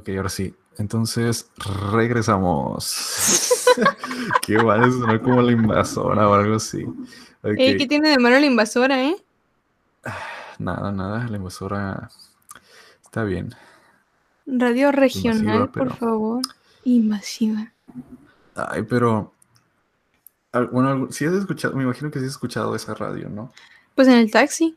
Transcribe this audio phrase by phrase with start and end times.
[0.00, 0.54] Ok, ahora sí.
[0.78, 1.50] Entonces,
[1.92, 3.76] regresamos.
[4.42, 6.86] Qué mal, suena como la invasora o algo así.
[7.42, 9.16] Ey, ¿Qué tiene de malo la invasora, eh?
[10.58, 12.10] Nada, nada, la invasora
[13.02, 13.54] está bien.
[14.46, 16.42] Radio regional, Invasiva, por favor.
[16.84, 17.72] Invasiva.
[18.54, 19.34] Ay, pero.
[20.72, 23.52] Bueno, sí has escuchado, me imagino que sí has escuchado esa radio, ¿no?
[23.94, 24.76] Pues en el taxi.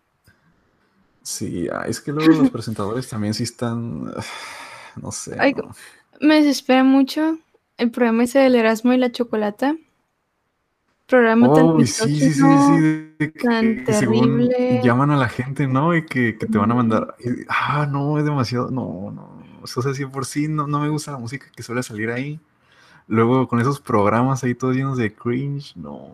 [1.21, 4.13] Sí, ah, es que luego los presentadores también sí están.
[5.01, 5.35] No sé.
[5.39, 5.71] Ay, ¿no?
[6.21, 7.37] Me desespera mucho
[7.77, 9.75] el programa ese del Erasmo y la Chocolata.
[11.07, 12.59] Programa tan Oh, sí, sí, sí, sí, misógino.
[12.59, 12.79] sí,
[13.19, 14.81] de que, tan que según terrible.
[14.81, 15.95] llaman a la gente, ¿no?
[15.95, 17.15] Y que, que te van a mandar.
[17.19, 18.71] y- ah, no, es demasiado.
[18.71, 19.43] No, no.
[19.61, 22.39] O sea, si por sí no, no me gusta la música que suele salir ahí.
[23.07, 26.11] Luego con esos programas ahí todos llenos de cringe, no.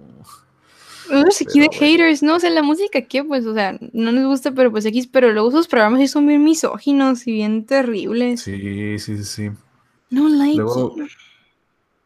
[1.12, 2.36] Unos aquí de haters, ¿no?
[2.36, 5.31] O sea, la música que, pues, o sea, no nos gusta, pero pues X, pero
[5.31, 8.41] luego sus programas sí son bien misóginos y bien terribles.
[8.41, 9.52] Sí, sí, sí, sí.
[10.11, 10.95] No like Luego,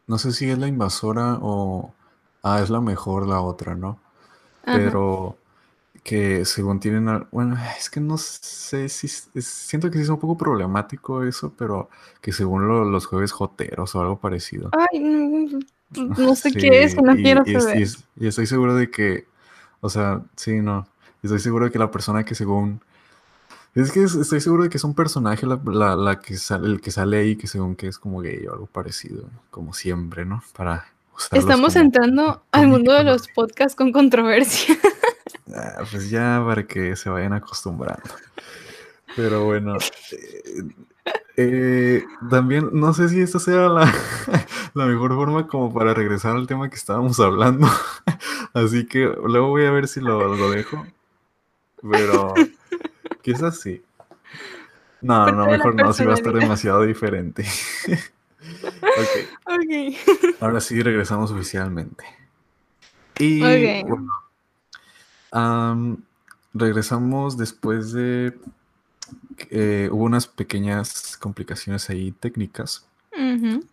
[0.06, 1.94] no sé si es la invasora o.
[2.42, 3.98] Ah, es la mejor la otra, ¿no?
[4.64, 4.78] Ajá.
[4.78, 5.38] Pero
[6.02, 7.08] que según tienen.
[7.08, 9.06] al- Bueno, es que no sé si.
[9.06, 11.88] es- siento que sí es un poco problemático eso, pero
[12.20, 14.70] que según lo- los jueves joteros o algo parecido.
[14.72, 15.58] Ay, no,
[15.96, 17.78] no sé qué es, no y, quiero y saber.
[17.78, 19.26] y es- y estoy seguro de que.
[19.80, 20.86] O sea, sí, no.
[21.22, 22.80] Estoy seguro de que la persona que según.
[23.74, 26.66] Es que es- estoy seguro de que es un personaje la, la- la que sale,
[26.68, 30.24] el que sale ahí, que según que es como gay o algo parecido, como siempre,
[30.24, 30.42] ¿no?
[30.56, 30.86] Para
[31.32, 34.76] Estamos como- entrando al mundo de los podcasts con controversia.
[35.54, 38.02] Ah, pues ya para que se vayan acostumbrando.
[39.14, 40.62] Pero bueno, eh,
[41.36, 43.92] eh, también no sé si esta sea la,
[44.74, 47.66] la mejor forma como para regresar al tema que estábamos hablando.
[48.54, 50.86] Así que luego voy a ver si lo, lo dejo.
[51.90, 52.34] Pero
[53.22, 53.82] quizás sí.
[55.00, 57.46] No, no, mejor no, si va a estar demasiado diferente.
[58.82, 60.36] Ok, ok.
[60.40, 62.04] ahora sí regresamos oficialmente.
[63.18, 64.12] Y bueno,
[65.32, 65.96] am,
[66.52, 68.38] regresamos después de
[69.34, 72.86] que hubo unas pequeñas complicaciones ahí técnicas.
[73.12, 73.64] Ujú.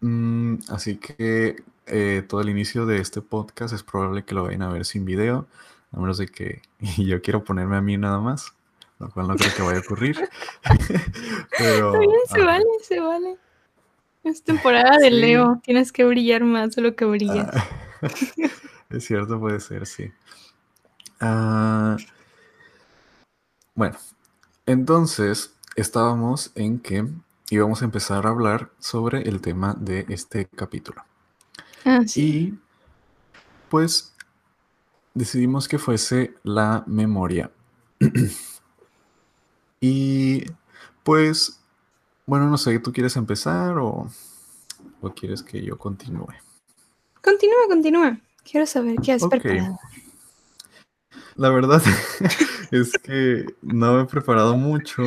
[0.00, 4.62] Mm, así que eh, todo el inicio de este podcast es probable que lo vayan
[4.62, 5.46] a ver sin video,
[5.92, 6.62] a menos de que
[6.98, 8.52] yo quiero ponerme a mí nada más,
[8.98, 10.16] lo cual no creo que vaya a ocurrir.
[11.58, 13.36] Pero bien, se ah, vale, se vale.
[14.24, 15.16] Es temporada de Sí.
[15.16, 17.48] Leo, tienes que brillar más de lo que brillas.
[17.52, 17.68] ah,
[18.90, 20.10] es cierto, puede ser, sí.
[21.20, 21.96] Ah,
[23.74, 23.96] bueno,
[24.66, 27.06] entonces estábamos en que
[27.50, 31.04] íbamos a empezar a hablar sobre el tema de este capítulo.
[31.84, 32.20] Ah, sí.
[32.20, 32.58] Y
[33.70, 34.14] pues
[35.14, 37.50] decidimos que fuese la memoria.
[39.80, 40.44] y
[41.04, 41.60] pues,
[42.26, 44.08] bueno, no sé, ¿tú quieres empezar o,
[45.00, 46.28] o quieres que yo continúe?
[47.22, 48.20] Continúa, continúa.
[48.48, 49.30] Quiero saber qué has Ok.
[49.30, 49.78] preparado.
[51.36, 51.82] La verdad
[52.70, 55.02] es que no me he preparado mucho,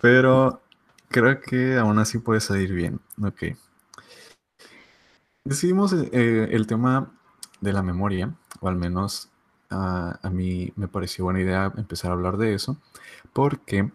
[0.00, 0.62] pero
[1.08, 3.00] creo que aún así puede salir bien.
[3.22, 3.56] Ok.
[5.44, 7.12] Decidimos eh, el tema
[7.60, 9.30] de la memoria, o al menos
[9.70, 12.76] ah, a mí me pareció buena idea empezar a hablar de eso,
[13.32, 13.90] porque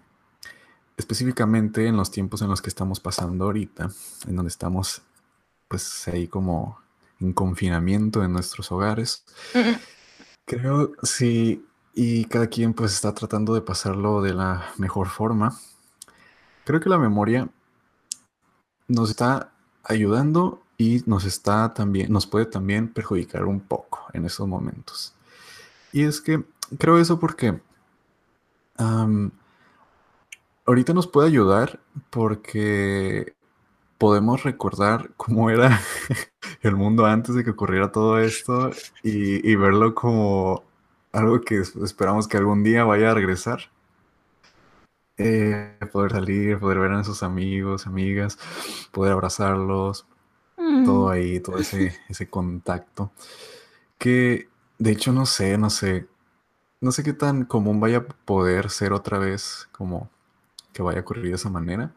[0.97, 3.89] específicamente en los tiempos en los que estamos pasando ahorita,
[4.27, 5.01] en donde estamos
[5.67, 6.79] pues ahí como
[7.19, 9.75] en confinamiento en nuestros hogares, Mm,
[10.45, 15.57] Creo, sí, y cada quien pues está tratando de pasarlo de la mejor forma.
[16.65, 17.47] Creo que la memoria
[18.89, 24.45] nos está ayudando y nos está también, nos puede también perjudicar un poco en esos
[24.45, 25.13] momentos.
[25.93, 26.43] Y es que
[26.77, 27.61] creo eso porque
[28.77, 29.31] am,
[30.65, 31.79] ahorita nos puede ayudar
[32.09, 33.35] porque
[33.97, 35.79] podemos recordar cómo era
[36.61, 38.71] el mundo antes de que ocurriera todo esto
[39.01, 40.74] y, y verlo como
[41.15, 43.61] algo que es- esperamos que algún día vaya a regresar.
[45.17, 48.37] Eh, poder salir, poder ver a sus amigos, amigas,
[48.91, 50.05] poder abrazarlos,
[50.57, 50.85] mm.
[50.85, 53.11] todo ahí, todo ese, ese contacto.
[53.99, 56.07] Que de hecho no sé, no sé,
[56.81, 60.09] no sé qué tan común vaya a poder ser otra vez como
[60.73, 61.93] que vaya a ocurrir de esa manera.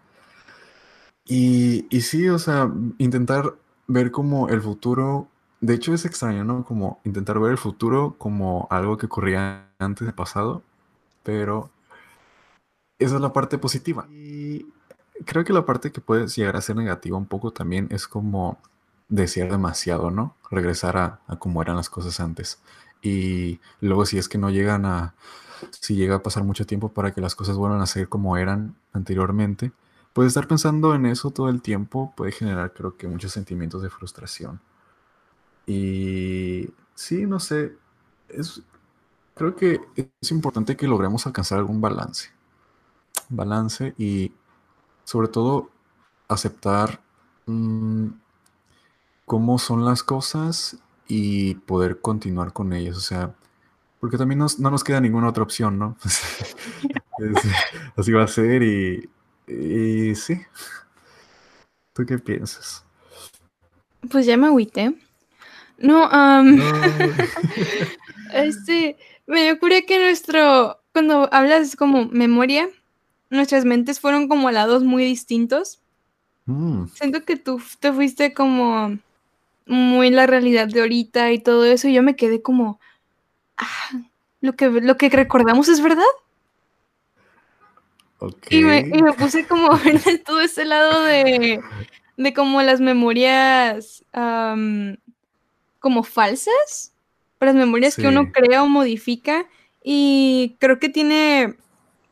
[1.24, 3.54] Y, y sí, o sea, intentar
[3.86, 5.28] ver como el futuro,
[5.60, 6.64] de hecho es extraño, ¿no?
[6.64, 10.62] Como intentar ver el futuro como algo que ocurría antes del pasado,
[11.24, 11.70] pero
[12.98, 14.06] esa es la parte positiva.
[14.10, 14.66] Y
[15.24, 18.58] creo que la parte que puede llegar a ser negativa un poco también es como
[19.08, 20.36] desear demasiado, ¿no?
[20.50, 22.60] Regresar a, a como eran las cosas antes.
[23.02, 25.14] Y luego si es que no llegan a,
[25.72, 28.76] si llega a pasar mucho tiempo para que las cosas vuelvan a ser como eran
[28.92, 29.72] anteriormente,
[30.12, 33.90] pues estar pensando en eso todo el tiempo puede generar creo que muchos sentimientos de
[33.90, 34.60] frustración.
[35.68, 37.76] Y sí, no sé,
[38.30, 38.62] es,
[39.34, 39.80] creo que
[40.22, 42.30] es importante que logremos alcanzar algún balance.
[43.28, 44.32] Balance y
[45.04, 45.68] sobre todo
[46.26, 47.02] aceptar
[47.44, 48.06] mm,
[49.26, 52.96] cómo son las cosas y poder continuar con ellas.
[52.96, 53.34] O sea,
[54.00, 55.98] porque también no nos queda ninguna otra opción, ¿no?
[57.96, 59.06] así va a ser y,
[59.46, 60.40] y sí.
[61.92, 62.86] ¿Tú qué piensas?
[64.10, 64.94] Pues ya me agüité.
[65.78, 66.60] No, um,
[68.32, 68.96] este,
[69.26, 72.68] me ocurre que nuestro, cuando hablas como memoria,
[73.30, 75.80] nuestras mentes fueron como a lados muy distintos.
[76.46, 76.86] Mm.
[76.94, 78.98] Siento que tú te fuiste como
[79.66, 82.80] muy la realidad de ahorita y todo eso, y yo me quedé como,
[83.56, 83.90] ah,
[84.40, 86.02] lo que, lo que recordamos es verdad.
[88.50, 91.60] Y, me, puse como en todo ese lado de,
[92.16, 94.04] de como las memorias
[95.78, 96.92] como falsas,
[97.40, 99.46] las memorias que uno crea o modifica.
[99.82, 101.56] Y creo que tiene,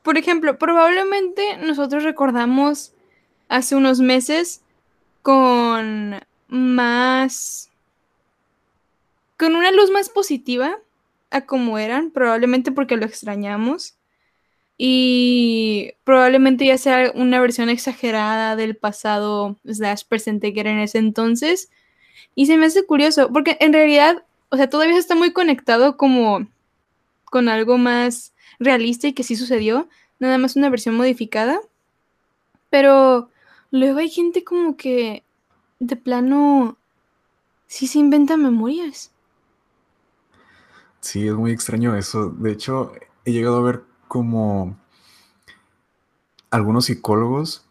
[0.02, 2.92] por ejemplo, probablemente nosotros recordamos
[3.48, 4.62] hace unos meses
[5.22, 7.70] con más,
[9.36, 10.78] con una luz más positiva
[11.30, 13.96] a como eran, probablemente porque lo extrañamos.
[14.78, 20.98] Y probablemente ya sea una versión exagerada del pasado slash presente que era en ese
[20.98, 21.70] entonces.
[22.36, 26.46] Y se me hace curioso, porque en realidad, o sea, todavía está muy conectado como
[27.24, 29.88] con algo más realista y que sí sucedió,
[30.20, 31.58] nada más una versión modificada.
[32.70, 33.30] Pero
[33.72, 35.24] luego hay gente como que
[35.80, 36.76] de plano
[37.66, 39.10] sí se inventa memorias.
[41.00, 42.30] Sí, es muy extraño eso.
[42.30, 42.92] De hecho,
[43.24, 44.76] he llegado a ver como
[46.50, 47.64] algunos psicólogos,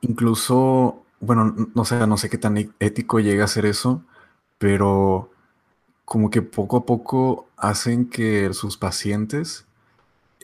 [0.00, 4.04] incluso, bueno, no sé, no sé qué tan ético llega a ser eso,
[4.58, 5.30] pero
[6.06, 9.66] como que poco a poco hacen que sus pacientes,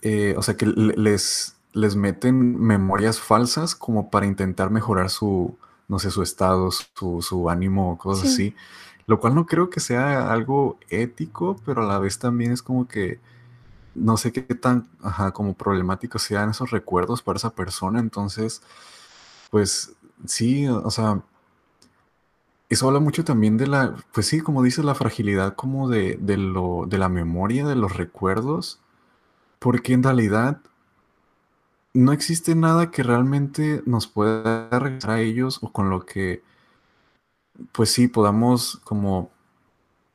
[0.02, 5.56] eh, o sea, que les, les meten memorias falsas como para intentar mejorar su,
[5.88, 8.54] no sé, su estado, su, su ánimo, cosas así.
[9.06, 12.88] Lo cual no creo que sea algo ético, pero a la vez también es como
[12.88, 13.20] que
[13.94, 18.00] no sé qué tan, ajá, como problemáticos sean esos recuerdos para esa persona.
[18.00, 18.62] Entonces,
[19.50, 19.92] pues
[20.26, 21.22] sí, o sea,
[22.68, 26.36] eso habla mucho también de la, pues sí, como dices, la fragilidad como de, de,
[26.36, 28.80] lo, de la memoria, de los recuerdos,
[29.58, 30.60] porque en realidad
[31.94, 36.42] no existe nada que realmente nos pueda regresar a ellos o con lo que,
[37.72, 39.30] pues sí, podamos como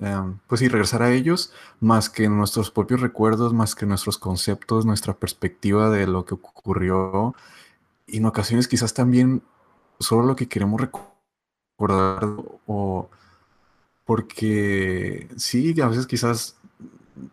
[0.03, 4.85] Em, pues sí, regresar a ellos, más que nuestros propios recuerdos, más que nuestros conceptos,
[4.85, 7.35] nuestra perspectiva de lo que ocurrió.
[8.07, 9.43] Y en ocasiones quizás también
[9.99, 12.27] solo lo que queremos recordar
[12.67, 13.09] o
[14.05, 16.57] porque sí, a veces quizás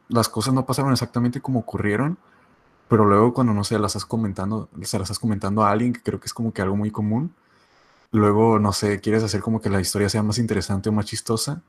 [0.08, 2.18] las cosas no pasaron exactamente como ocurrieron,
[2.88, 6.02] pero luego cuando no sé, las estás comentando, se las estás comentando a alguien, que
[6.02, 7.34] creo que es como que algo muy común,
[8.12, 11.62] luego no sé, quieres hacer como que la historia sea más interesante o más chistosa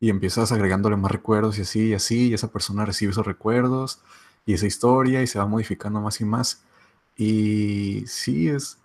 [0.00, 4.00] y empiezas agregándole más recuerdos y así y así, y esa persona recibe esos recuerdos
[4.46, 6.64] y esa historia y se va modificando más y más.
[7.16, 8.78] Y sí, es,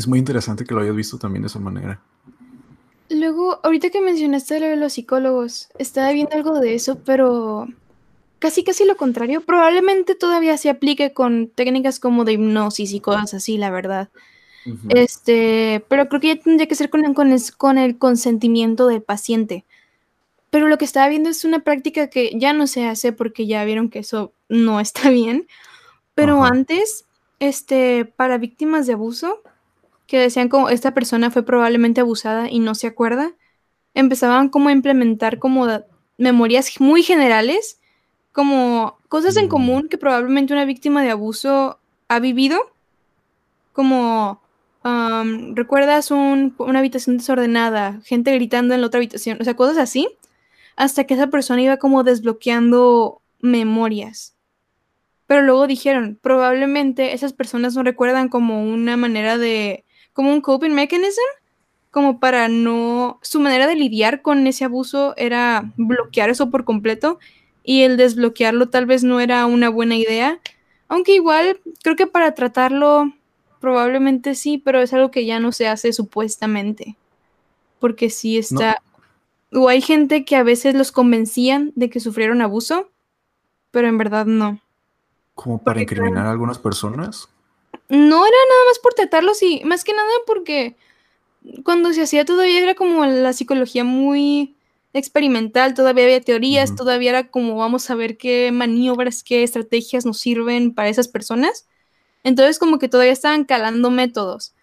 [0.00, 2.00] es muy interesante que lo hayas visto también de esa manera.
[3.10, 7.66] Luego, ahorita que mencionaste lo de los psicólogos, estaba viendo algo de eso, pero
[8.38, 9.40] casi casi lo contrario.
[9.40, 14.08] Probablemente todavía se aplique con técnicas como de hipnosis y cosas así, la verdad.
[14.90, 19.64] Este, pero creo que ya tendría que ser con, con, con, el consentimiento del paciente.
[20.50, 23.64] Pero lo que estaba viendo es una práctica que ya no se hace porque ya
[23.64, 25.46] vieron que eso no está bien.
[26.14, 27.06] Pero antes,
[27.38, 29.40] este, para víctimas de abuso,
[30.08, 33.32] que decían como esta persona fue probablemente abusada y no se acuerda,
[33.92, 35.66] empezaban como a implementar como
[36.16, 37.78] memorias muy generales,
[38.32, 39.48] como cosas en mm.
[39.48, 42.58] común que probablemente una víctima de abuso ha vivido,
[43.74, 44.40] como
[45.54, 50.08] recuerdas una habitación desordenada, gente gritando en la otra habitación, o sea, cosas así,
[50.74, 54.34] hasta que esa persona iba como desbloqueando memorias.
[55.26, 59.84] Pero luego dijeron, probablemente esas personas no recuerdan como una manera de,
[60.18, 61.20] como un coping mechanism,
[61.92, 67.20] como para no, su manera de lidiar con ese abuso era bloquear eso por completo
[67.62, 70.40] y el desbloquearlo tal vez no era una buena idea,
[70.88, 73.12] aunque igual creo que para tratarlo
[73.60, 76.96] Probablemente sí, pero es algo que ya no se hace supuestamente.
[77.80, 78.82] Porque sí está...
[79.52, 82.90] O hay gente que a veces los convencían de que sufrieron abuso,
[83.70, 84.60] pero en verdad no.
[85.34, 87.28] ¿Como para incriminar a algunas personas?
[87.88, 90.76] No era nada más por tratarlos y más que nada porque
[91.64, 94.56] cuando se hacía todavía era como la psicología muy
[94.92, 100.18] experimental, todavía había teorías, todavía era como vamos a ver qué maniobras, qué estrategias nos
[100.18, 101.66] sirven para esas personas.
[102.24, 104.54] Entonces como que todavía estaban calando métodos.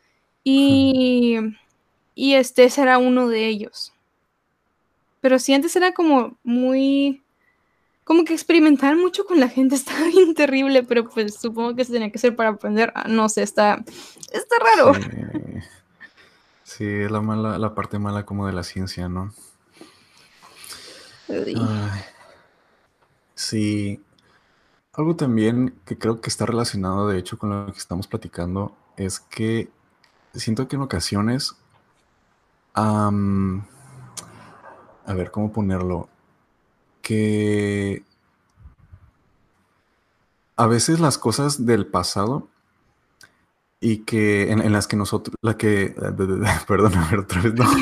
[0.43, 1.37] Y,
[2.15, 3.93] y este ese era uno de ellos.
[5.21, 7.23] Pero sí, antes era como muy...
[8.05, 11.91] Como que experimentar mucho con la gente estaba bien terrible, pero pues supongo que se
[11.91, 12.93] tenía que hacer para aprender.
[12.95, 13.83] Ah, no sé, está,
[14.31, 14.93] está raro.
[16.63, 16.85] Sí.
[17.03, 19.33] es la mala, la parte mala como de la ciencia, ¿no?
[23.35, 24.01] sí.
[24.93, 29.19] Algo también que creo que está relacionado, de hecho, con lo que estamos platicando, es
[29.19, 29.69] que
[30.33, 31.57] siento que en ocasiones
[32.75, 33.11] a
[35.13, 36.09] ver, ¿cómo ponerlo?
[37.05, 38.03] Que
[40.55, 42.47] a veces las cosas del pasado
[43.79, 45.95] y que en, las que nosotros, la que,
[46.67, 47.65] perdón, a ver, otra vez, no.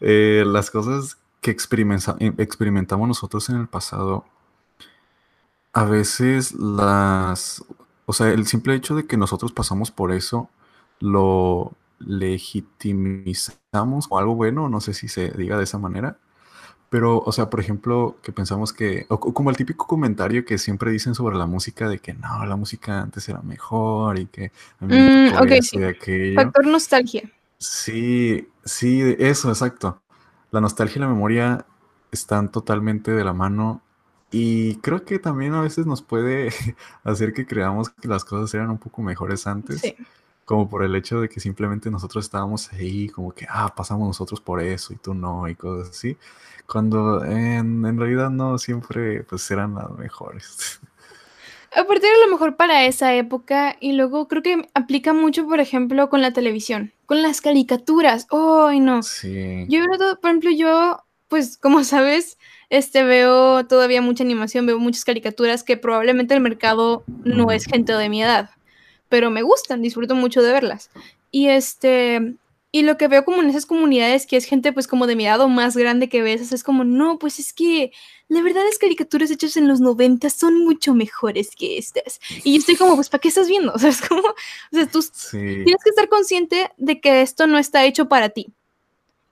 [0.00, 4.26] Eh, las cosas que experimentamos nosotros en el pasado,
[5.72, 7.64] a veces las,
[8.04, 10.50] o sea, el simple hecho de que nosotros pasamos por eso,
[11.00, 16.18] lo, legitimizamos o algo bueno, no sé si se diga de esa manera,
[16.90, 20.90] pero, o sea, por ejemplo, que pensamos que, o como el típico comentario que siempre
[20.90, 24.52] dicen sobre la música, de que no, la música antes era mejor y que...
[24.80, 25.78] Mm, ok, sí.
[26.34, 27.30] Factor nostalgia.
[27.58, 30.00] Sí, sí, eso, exacto.
[30.50, 31.66] La nostalgia y la memoria
[32.10, 33.82] están totalmente de la mano
[34.30, 36.48] y creo que también a veces nos puede
[37.04, 39.82] hacer que creamos que las cosas eran un poco mejores antes.
[39.82, 39.94] Sí
[40.48, 44.40] como por el hecho de que simplemente nosotros estábamos ahí, como que, ah, pasamos nosotros
[44.40, 46.16] por eso y tú no, y cosas así,
[46.66, 50.80] cuando en, realidad no siempre pues eran las mejores.
[51.76, 56.08] Aparte era lo mejor para esa época y luego creo que aplica mucho, por ejemplo,
[56.08, 58.26] con la televisión, con las caricaturas.
[58.30, 59.02] ¡Ay, no!
[59.02, 59.66] Sí.
[59.68, 59.84] Yo,
[60.22, 62.38] por ejemplo, yo, pues como sabes,
[62.70, 67.92] este, veo todavía mucha animación, veo muchas caricaturas que probablemente el mercado no es gente
[67.92, 68.48] de mi edad
[69.08, 70.90] pero me gustan, disfruto mucho de verlas.
[71.30, 72.36] Y este,
[72.70, 75.26] y lo que veo como en esas comunidades que es gente pues como de mi
[75.26, 77.92] edad o más grande que ves, es como, no, pues es que
[78.28, 82.20] la verdad las caricaturas hechas en los 90 son mucho mejores que estas.
[82.44, 83.72] Y yo estoy como, pues ¿para qué estás viendo?
[83.74, 84.34] O sea, es como, o
[84.72, 88.52] sea, tú tienes que estar consciente de que esto no está hecho para ti.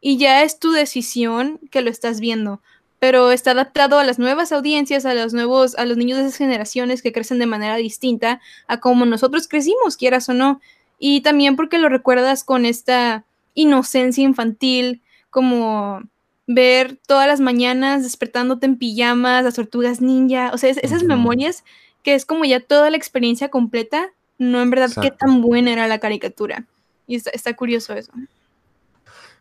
[0.00, 2.62] Y ya es tu decisión que lo estás viendo
[2.99, 6.38] pero está adaptado a las nuevas audiencias, a los nuevos, a los niños de esas
[6.38, 10.61] generaciones que crecen de manera distinta a como nosotros crecimos, quieras o no.
[10.99, 13.25] Y también porque lo recuerdas con esta
[13.55, 16.00] inocencia infantil, como
[16.47, 21.65] ver todas las mañanas despertándote en pijamas, las tortugas ninja, o sea, esas memorias
[22.03, 25.88] que es como ya toda la experiencia completa, no en verdad qué tan buena era
[25.88, 26.65] la caricatura.
[27.07, 28.12] Y está, está curioso eso.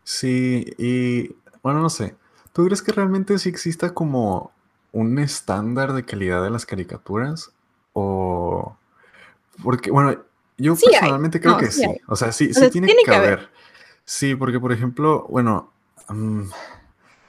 [0.02, 1.28] Sí, y
[1.62, 2.14] bueno, no sé.
[2.56, 4.50] ¿Tú crees que realmente sí exista como
[4.90, 7.50] un estándar de calidad de las caricaturas?
[7.92, 8.78] O.
[9.62, 10.18] Porque, bueno,
[10.56, 11.84] yo personalmente creo que sí.
[12.06, 13.50] O sea, sí, sí tiene, que, haber.
[14.06, 15.70] Sí, porque, por ejemplo, bueno.
[16.08, 16.44] Mm,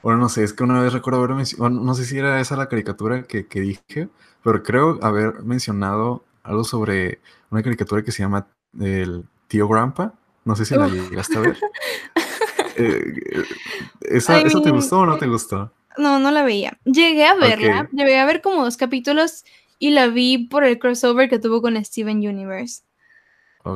[0.02, 1.68] bueno, no sé, es que una vez recuerdo haber mencionado.
[1.78, 4.08] no sé si era esa la caricatura que, que dije,
[4.42, 7.20] pero creo haber mencionado algo sobre
[7.50, 8.46] una caricatura que se llama
[8.80, 10.14] El Tío Grandpa.
[10.46, 11.58] No sé si la llegaste a ver.
[12.78, 13.14] Eh,
[14.02, 15.72] ¿esa, ¿Eso te gustó o no te gustó?
[15.96, 16.78] No, no la veía.
[16.84, 19.44] Llegué a verla, llegué a ver como dos capítulos
[19.78, 22.82] y la vi por el crossover que tuvo con Steven Universe.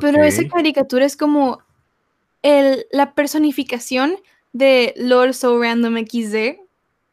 [0.01, 1.63] Pero esa caricatura es como
[2.43, 4.17] el, la personificación
[4.53, 6.62] de Lord So Random XD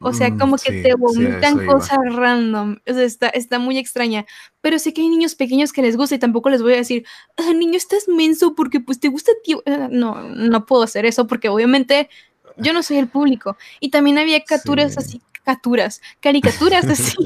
[0.02, 2.78] o sea, mm, como que te vomitan cosas random.
[2.88, 4.24] O sea, está, está muy extraña.
[4.62, 7.04] Pero sé que hay niños pequeños que les gusta y tampoco les voy a decir,
[7.36, 9.62] ah, niño, estás menso porque pues te gusta tío.
[9.90, 12.08] No, no puedo hacer eso porque obviamente
[12.56, 13.58] yo no soy el público.
[13.78, 17.16] Y también había caricaturas así, caricaturas, caricaturas así,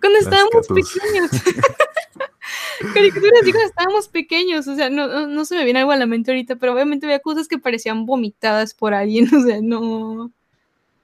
[0.00, 1.30] cuando estábamos pequeños.
[2.94, 4.66] caricaturas así cuando estábamos pequeños.
[4.66, 7.20] O sea, no, no se me viene algo a la mente ahorita, pero obviamente había
[7.20, 9.32] cosas que parecían vomitadas por alguien.
[9.34, 10.32] O sea, no.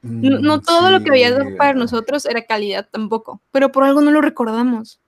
[0.09, 4.11] No, mm, todo lo que había para nosotros era calidad tampoco, pero por algo no
[4.11, 5.01] lo recordamos.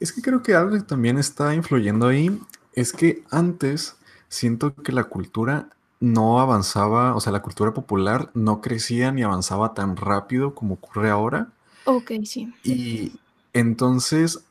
[0.00, 2.38] Es que creo que algo que también está influyendo ahí
[2.74, 3.96] es que antes
[4.28, 5.68] siento que la cultura
[6.00, 11.08] no avanzaba, o sea, la cultura popular no crecía ni avanzaba tan rápido como ocurre
[11.10, 11.48] ahora.
[11.84, 12.52] Ok, sí.
[12.62, 13.12] Y
[13.52, 14.44] entonces,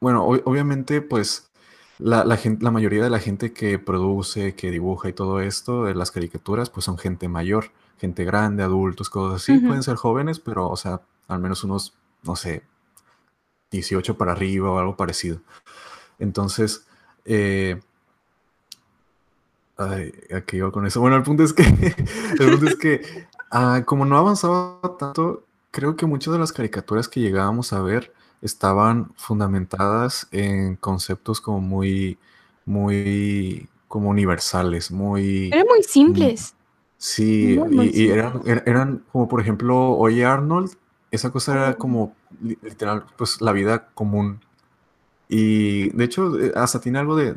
[0.00, 1.50] bueno, obviamente, pues
[1.98, 5.84] la, la, gente, la mayoría de la gente que produce, que dibuja y todo esto
[5.84, 9.58] de las caricaturas, pues son gente mayor gente grande, adultos, cosas así.
[9.58, 12.62] Pueden ser jóvenes, pero, o sea, al menos unos, no sé,
[13.70, 15.40] 18 para arriba o algo parecido.
[16.18, 16.86] Entonces,
[17.26, 17.78] eh,
[19.76, 21.00] ay, ¿a qué iba con eso?
[21.00, 21.62] Bueno, el punto es que,
[22.40, 27.06] el punto es que ah, como no avanzaba tanto, creo que muchas de las caricaturas
[27.06, 32.18] que llegábamos a ver estaban fundamentadas en conceptos como muy,
[32.64, 35.48] muy, como universales, muy...
[35.52, 36.54] Eran muy simples.
[37.00, 40.72] Sí, y, y eran, er- eran como por ejemplo, Oye Arnold,
[41.10, 44.40] esa cosa era como li- literal, pues la vida común.
[45.28, 47.36] Y de hecho, eh, hasta tiene algo de,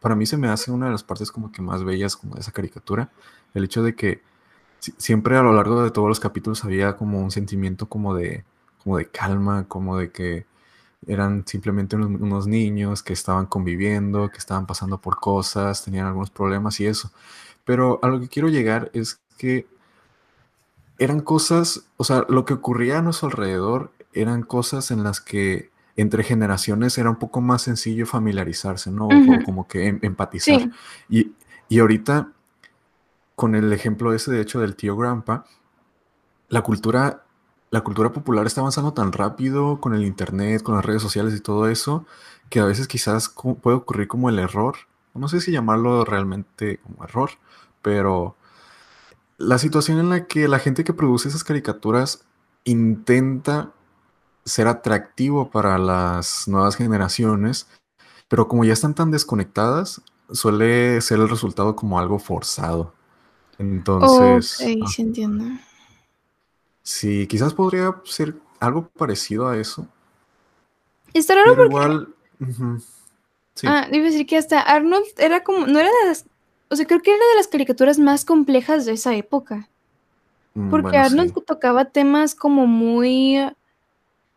[0.00, 2.42] para mí se me hace una de las partes como que más bellas como de
[2.42, 3.10] esa caricatura,
[3.54, 4.22] el hecho de que
[4.80, 8.44] si- siempre a lo largo de todos los capítulos había como un sentimiento como de,
[8.84, 10.46] como de calma, como de que
[11.06, 16.30] eran simplemente unos, unos niños que estaban conviviendo, que estaban pasando por cosas, tenían algunos
[16.30, 17.10] problemas y eso.
[17.66, 19.66] Pero a lo que quiero llegar es que
[20.98, 25.70] eran cosas, o sea, lo que ocurría a nuestro alrededor eran cosas en las que
[25.96, 29.08] entre generaciones era un poco más sencillo familiarizarse, ¿no?
[29.08, 30.60] O, como que em- empatizar.
[30.60, 30.70] Sí.
[31.10, 31.32] Y,
[31.68, 32.32] y ahorita,
[33.34, 35.44] con el ejemplo ese, de hecho, del tío Grandpa,
[36.48, 37.24] la cultura,
[37.70, 41.40] la cultura popular está avanzando tan rápido con el internet, con las redes sociales y
[41.40, 42.06] todo eso,
[42.48, 44.76] que a veces quizás puede ocurrir como el error,
[45.18, 47.30] no sé si llamarlo realmente como error,
[47.82, 48.36] pero
[49.38, 52.24] la situación en la que la gente que produce esas caricaturas
[52.64, 53.72] intenta
[54.44, 57.68] ser atractivo para las nuevas generaciones,
[58.28, 62.94] pero como ya están tan desconectadas, suele ser el resultado como algo forzado.
[63.58, 65.44] Entonces, Ok, ah, sí entiendo.
[66.82, 69.86] sí, quizás podría ser algo parecido a eso,
[71.12, 71.64] Está raro pero porque...
[71.64, 72.14] igual,
[73.56, 75.66] sí, Ah, iba a decir que hasta Arnold era como...
[75.66, 76.24] No era de las...
[76.70, 79.68] O sea, creo que era de las caricaturas más complejas de esa época.
[80.54, 83.38] mm, Porque bueno, Arnold sí, tocaba temas como muy...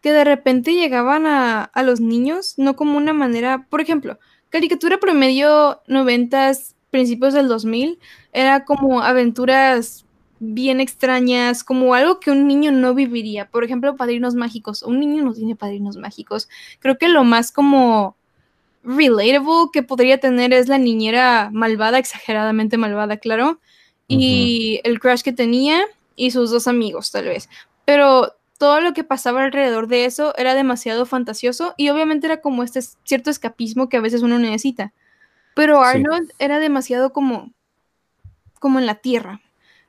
[0.02, 3.68] que de repente llegaban a, a los niños, no como una manera...
[3.70, 4.18] Por ejemplo,
[4.50, 8.00] caricatura promedio noventas, principios del 2000,
[8.34, 10.06] era como aventuras
[10.40, 13.50] bien extrañas, como algo que un niño no viviría.
[13.50, 14.84] Por ejemplo, Padrinos Mágicos.
[14.84, 16.50] Un niño no tiene Padrinos Mágicos.
[16.80, 18.16] Creo que lo más como
[18.84, 23.60] relatable que podría tener es la niñera malvada, exageradamente malvada, claro,
[24.08, 25.82] y el crush que tenía
[26.16, 27.48] y sus dos amigos, tal vez.
[27.86, 32.64] Pero todo lo que pasaba alrededor de eso era demasiado fantasioso y obviamente era como
[32.64, 34.94] este cierto escapismo que a veces uno necesita.
[35.56, 37.54] Pero sí, Arnold era demasiado como,
[38.60, 39.42] como en la tierra.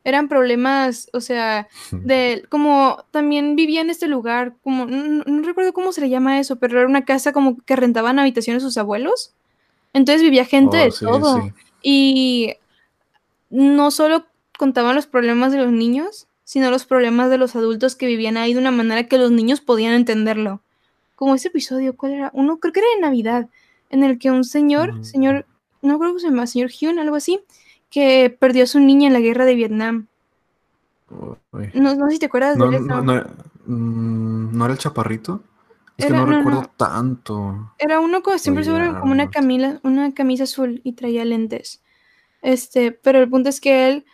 [0.02, 5.72] Eran problemas, o sea, de como también vivía en este lugar, como no, no- recuerdo
[5.74, 9.34] cómo se le llama eso, pero era una casa como que rentaban habitaciones sus abuelos.
[9.92, 11.42] Entonces vivía gente oh, de sí, todo.
[11.42, 12.54] sí, Y
[13.50, 14.26] no solo
[14.58, 18.54] contaban los problemas de los niños, sino los problemas de los adultos que vivían ahí
[18.54, 20.62] de una manera que los niños podían entenderlo.
[21.14, 22.30] Como ese episodio, ¿cuál era?
[22.32, 23.48] Uno, creo que era de Navidad,
[23.90, 25.46] en el que un señor, mm, señor,
[25.82, 27.40] no creo que se llama, señor Hyun, algo así,
[27.90, 30.08] que perdió a su niña en la guerra de Vietnam.
[31.52, 31.70] uy.
[31.74, 33.02] No, no sé si te acuerdas de No, no, eso.
[33.02, 33.24] no,
[33.66, 35.42] mm, ¿no era el chaparrito?
[35.96, 37.72] Es que Era, no no, recuerdo tanto.
[37.78, 39.24] Era uno con, siempre Oye, seguro como una
[39.82, 41.82] una camisa azul y traía lentes.
[42.42, 44.04] Este, pero el punto es que él,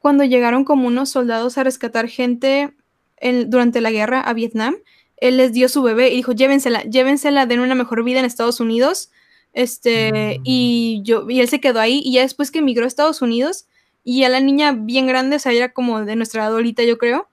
[0.00, 2.74] cuando llegaron como unos soldados a rescatar gente
[3.18, 4.76] en- durante la guerra a Vietnam,
[5.18, 8.60] él les dio su bebé y dijo, llévensela, llévensela, den una mejor vida en Estados
[8.60, 9.10] Unidos.
[9.54, 13.22] Este, y yo, y él se quedó ahí, y ya después que emigró a Estados
[13.22, 13.66] Unidos,
[14.02, 16.98] y a la niña bien grande, o sea, era como de nuestra edad ahorita, yo
[16.98, 17.28] creo,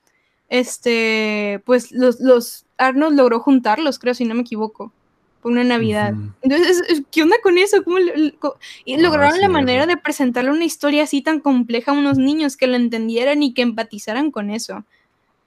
[0.50, 4.92] este, pues los, los Arnold logró juntarlos, creo, si no me equivoco,
[5.42, 6.14] por una Navidad.
[6.42, 7.84] Entonces, es- ¿qué onda con eso?
[7.84, 12.18] ¿Cómo y Ah, lograron la manera de presentarle una historia así tan compleja a unos
[12.18, 14.84] niños que lo entendieran y que empatizaran con eso.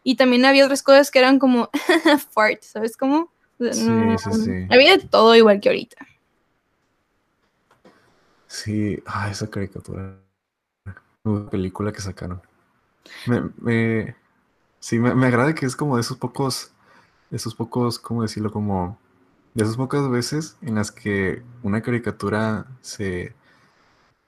[0.02, 1.70] Y también había otras cosas que eran como
[2.32, 3.30] fart, ¿sabes cómo?
[3.60, 4.50] O sea, Sí, no- sí, sí.
[4.70, 5.96] había de todo igual que ahorita.
[8.58, 10.18] Sí, ah, esa caricatura.
[11.24, 12.42] Una película que sacaron.
[13.26, 14.16] Me, me-
[14.80, 16.72] sí, me, me agrada que es como de esos pocos,
[17.30, 18.52] de esos pocos, ¿cómo decirlo?
[18.52, 18.98] Como
[19.54, 23.34] de esas pocas veces en las que una caricatura se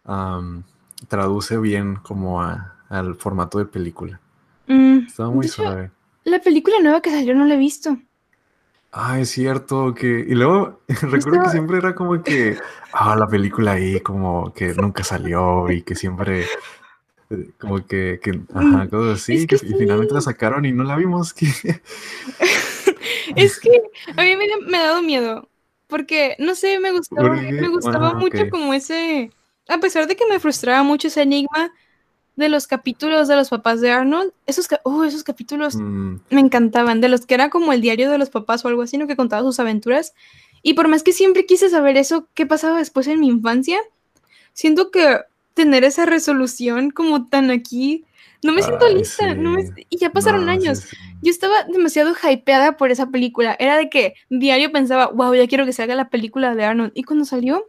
[0.05, 0.65] am,
[1.09, 4.21] traduce bien como a- al formato de película.
[4.69, 5.91] Mm, Estaba muy hecho, suave.
[6.25, 7.99] la película nueva que salió no la he visto.
[8.99, 10.07] Ah, es cierto que...
[10.27, 12.57] Y luego recuerdo que siempre era como que...
[12.93, 16.51] Ah, la película ahí como que nunca salió y que siempre...
[17.31, 20.65] eh, Como que, que ajá, Mm, cosas así, es que que y finalmente la sacaron
[20.67, 21.35] y no la vimos.
[21.35, 21.47] Que...
[23.35, 23.71] Es que
[24.17, 25.51] a mí me, me ha dado miedo.
[25.87, 28.51] Porque, no sé, me gustaba, me gustaba Ah, mucho ok.
[28.51, 29.35] como ese.
[29.69, 31.73] A pesar de que me frustraba mucho ese enigma,
[32.37, 34.33] de los capítulos de los papás de Arnold.
[34.47, 38.19] Esos, oh, esos capítulos Mm, me encantaban, de los que era como el diario de
[38.19, 39.07] los papás o algo así, ¿no?
[39.07, 40.15] Que contaba sus aventuras.
[40.63, 43.79] Y por más que siempre quise saber eso, qué pasaba después en mi infancia,
[44.53, 45.21] siento que
[45.55, 48.05] tener esa resolución como tan aquí,
[48.43, 50.79] no me siento ay, lista, no me- y ya pasaron No, sí, años.
[50.81, 50.97] sí.
[51.23, 53.57] Yo estaba demasiado hypeada por esa película.
[53.59, 56.93] Era de que diario pensaba, wow, ya quiero que salga la película de Arnold.
[56.95, 57.65] Y cuando salió,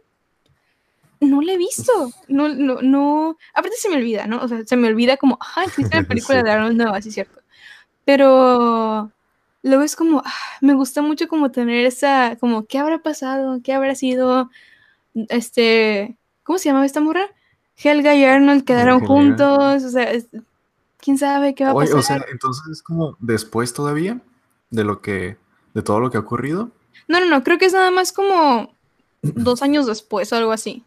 [1.20, 1.92] no la he visto.
[2.28, 3.36] No, no, no.
[3.54, 4.40] Aparte se me olvida, ¿no?
[4.40, 6.44] O sea, se me olvida como, ah, existe la película Sí.
[6.44, 7.40] de Arnold nueva, sí es cierto.
[8.04, 9.12] Pero
[9.62, 13.60] luego es como, ah, me gusta mucho como tener esa, como, ¿qué habrá pasado?
[13.62, 14.50] ¿Qué habrá sido?
[15.14, 17.26] Este, ¿cómo se llamaba esta morra?
[17.82, 19.06] Helga y Arnold quedaron Helga.
[19.06, 20.28] juntos, o sea, es-
[20.98, 22.18] quién sabe qué va a Oye, pasar.
[22.18, 24.20] o sea, entonces es como después todavía
[24.70, 25.36] de lo que,
[25.74, 26.70] de todo lo que ha ocurrido.
[27.06, 28.74] No, no, no, creo que es nada más como
[29.22, 30.82] dos años después o algo así,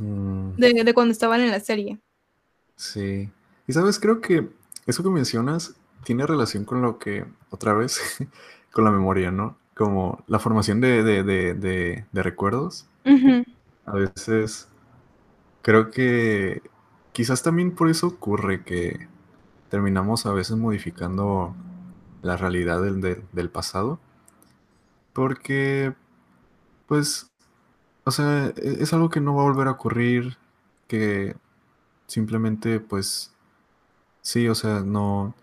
[0.00, 1.98] Mm, de, de cuando estaban en la serie.
[2.76, 3.30] sí.
[3.66, 4.48] Y sabes, creo que
[4.86, 8.00] eso que mencionas tiene relación con lo que, otra vez,
[8.72, 9.56] con la memoria, ¿no?
[9.76, 12.86] Como la formación de, de, de, recuerdos.
[13.86, 14.68] A veces
[15.62, 16.62] creo que
[17.12, 19.08] quizás también por eso ocurre que
[19.70, 21.54] terminamos a veces modificando
[22.22, 24.00] la realidad del, del- del pasado.
[25.12, 25.94] Porque,
[26.88, 27.29] pues,
[28.04, 30.36] o sea, e- es algo que no va a volver a ocurrir,
[30.88, 31.36] que
[32.06, 33.32] simplemente, pues,
[34.22, 35.34] sí, o sea, no...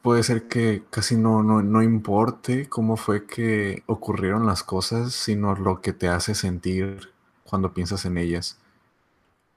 [0.00, 5.54] Puede ser que casi no, no, no importe cómo fue que ocurrieron las cosas, sino
[5.54, 7.12] lo que te hace sentir
[7.44, 8.56] cuando piensas en ellas.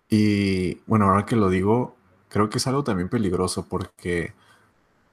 [0.09, 1.95] Y bueno, ahora que lo digo,
[2.29, 4.33] creo que es algo también peligroso porque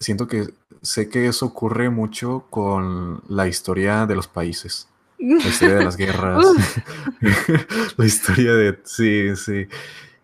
[0.01, 5.77] siento que sé que eso ocurre mucho con la historia de los países, la historia
[5.77, 6.45] de las guerras,
[7.97, 8.79] la historia de...
[8.85, 9.67] Sí, sí.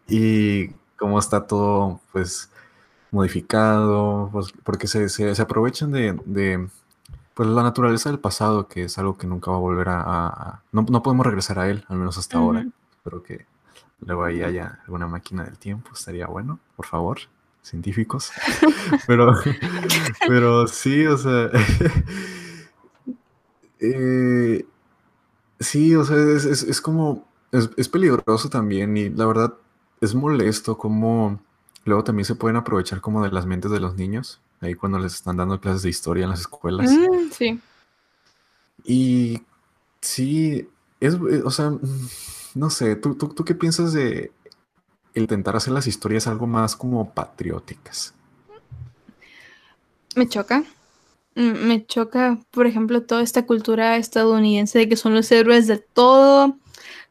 [0.08, 2.50] Y cómo está todo, pues,
[3.10, 6.66] modificado, pues, porque se, se- se aprovechan de, de,
[7.34, 10.00] pues, la naturaleza del pasado, que es algo que nunca va a volver a...
[10.02, 12.66] a- a- no, no podemos regresar a él, al menos hasta ahora.
[12.96, 13.46] Espero que
[14.04, 17.18] luego ahí haya alguna máquina del tiempo, estaría bueno, por favor,
[17.62, 18.32] científicos.
[19.06, 19.32] Pero,
[20.26, 21.50] pero sí, o sea...
[23.80, 24.64] eh,
[25.62, 27.26] sí, o sea, es, es- es como...
[27.52, 29.54] Es, es peligroso también y la verdad
[30.00, 31.38] es molesto como
[31.84, 35.14] luego también se pueden aprovechar como de las mentes de los niños, ahí cuando les
[35.14, 36.90] están dando clases de historia en las escuelas.
[36.90, 37.60] Mm, sí.
[38.84, 39.42] Y
[40.00, 40.68] sí,
[41.00, 41.72] es, eh, o sea,
[42.54, 44.32] no sé, ¿tú, tú, tú qué piensas de
[45.14, 48.14] intentar hacer las historias algo más como patrióticas?
[50.16, 50.64] Me choca.
[51.34, 55.78] Mm, Me choca, por ejemplo, toda esta cultura estadounidense de que son los héroes de
[55.78, 56.58] todo,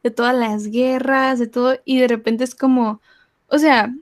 [0.02, 3.00] de todas las guerras, de todo, y de repente es como,
[3.48, 3.92] o sea,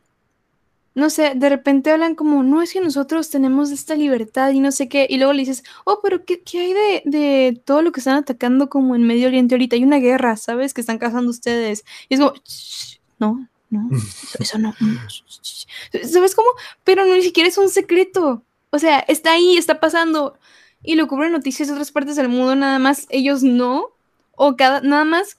[0.95, 4.73] no sé, de repente hablan como, no, es que nosotros tenemos esta libertad y no
[4.73, 7.93] sé qué, y luego le dices, oh, pero ¿qué, qué hay de, de todo lo
[7.93, 9.77] que están atacando como en Medio Oriente ahorita?
[9.77, 10.75] Hay una guerra, ¿sabes?
[10.75, 11.85] Que están cazando ustedes.
[12.09, 14.75] Y es como, "Shh, no, no, eso, eso no.
[14.81, 15.67] mm, shh, shh,
[16.03, 16.09] shh".
[16.13, 16.49] ¿Sabes cómo?
[16.85, 18.43] Pero no, ni siquiera es un secreto.
[18.71, 20.39] O sea, está ahí, está pasando.
[20.83, 23.89] Y lo cubren noticias de otras partes del mundo, nada más ellos no.
[24.37, 25.37] O cada, nada más,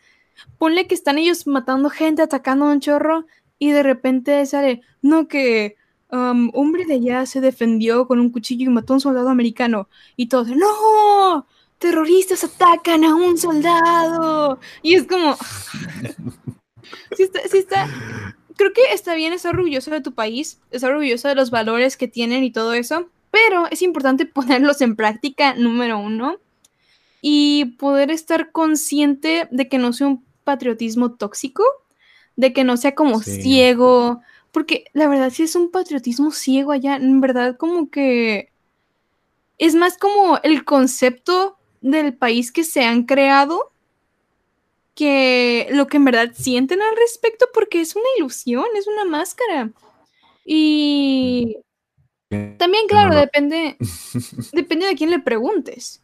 [0.57, 3.25] ponle que están ellos matando gente, atacando a un chorro,
[3.57, 5.75] y de repente sale, no, que
[6.11, 9.89] um, hombre de allá se defendió con un cuchillo y mató a un soldado americano.
[10.15, 14.59] Y todos, no, terroristas atacan a un soldado.
[14.81, 15.35] Y es como,
[17.17, 17.87] sí está,
[18.55, 22.07] creo que está bien estar orgulloso de tu país, estar orgulloso de los valores que
[22.07, 26.37] tienen y todo eso, pero es importante ponerlos en práctica, número uno,
[27.21, 31.63] y poder estar consciente de que no sea un patriotismo tóxico,
[32.35, 33.41] de que no sea como Sí.
[33.41, 38.51] ciego, porque la verdad si es un patriotismo ciego allá, en verdad como que
[39.57, 43.71] es más como el concepto del país que se han creado
[44.95, 49.71] que lo que en verdad sienten al respecto, porque es una ilusión, es una máscara.
[50.45, 51.57] Y
[52.57, 53.19] también, claro, no, no.
[53.19, 53.77] depende,
[54.53, 56.01] depende de quién le preguntes.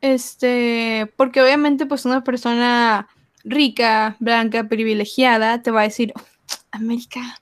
[0.00, 3.08] Este, porque obviamente, pues una persona
[3.44, 6.22] rica, blanca, privilegiada, te va a decir, "Oh,
[6.70, 7.40] América,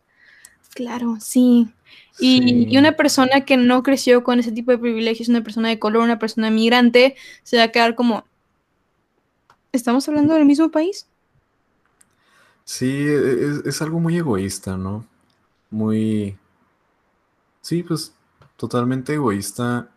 [0.74, 1.68] claro, sí.
[2.20, 6.02] Y, una persona que no creció con ese tipo de privilegios, una persona de color,
[6.02, 8.24] una persona migrante, se va a quedar como,
[9.72, 11.06] ¿estamos hablando del mismo país?
[12.64, 15.04] Sí, e- es, es algo muy egoísta, ¿no?
[15.70, 16.36] Muy...
[17.64, 18.12] Sí, pues
[18.58, 19.88] totalmente egoísta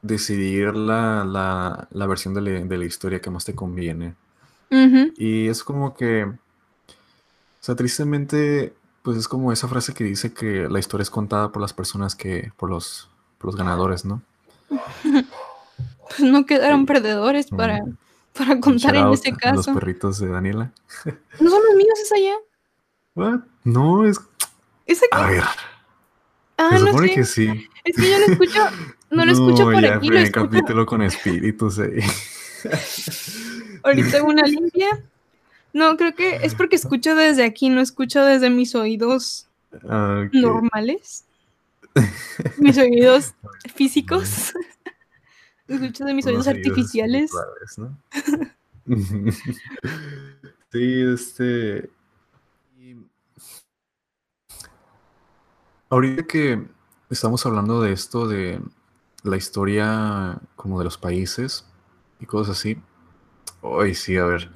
[0.00, 4.14] decidir la, la, la versión de la, de la historia que más te conviene.
[5.18, 6.34] Y es como que, o
[7.60, 11.60] sea, tristemente pues es como esa frase que dice que la historia es contada por
[11.60, 14.22] las personas que, por los, por los ganadores, ¿no?
[16.08, 17.96] Pues no quedaron perdedores para, Mm.
[18.38, 19.78] para contar en este out a Los caso.
[19.78, 20.72] perritos de Daniela.
[21.40, 22.34] ¿No son los míos ya?
[23.14, 23.40] What?
[23.64, 24.18] No, es.
[24.86, 25.08] ¿Es aquí?
[25.12, 25.44] A ver,
[26.60, 27.14] ah, se no sé.
[27.14, 27.68] que sí.
[27.84, 28.60] Es que yo lo escucho,
[29.10, 32.00] no lo escucho por ya aquí, lo escucho capítulo con espíritus ahí.
[33.82, 35.02] ahorita una limpia.
[35.72, 39.46] No, creo que es porque escucho desde aquí, no escucho desde mis oídos
[39.88, 41.24] Ah, normales.
[42.58, 43.34] Mis oídos
[43.74, 44.52] físicos.
[45.68, 47.30] Escucho de mis Unos oídos artificiales.
[50.72, 51.90] sí, este.
[55.90, 56.62] Ahorita que
[57.10, 58.60] estamos hablando de esto, de
[59.24, 61.66] la historia como de los países
[62.20, 62.78] y cosas así.
[63.60, 64.50] Hoy sí, a ver.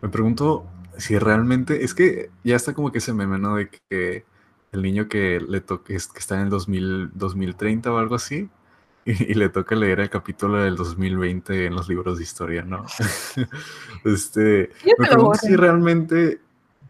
[0.00, 1.84] Me pregunto si realmente.
[1.84, 3.56] Es que ya está como que ese meme, ¿no?
[3.56, 4.24] De que
[4.72, 8.48] el niño que le toque, que está en el 2000, 2030 o algo así.
[9.04, 12.86] Y, y le toca leer el capítulo del 2020 en los libros de historia, ¿no?
[14.04, 16.40] este, me pregunto si realmente,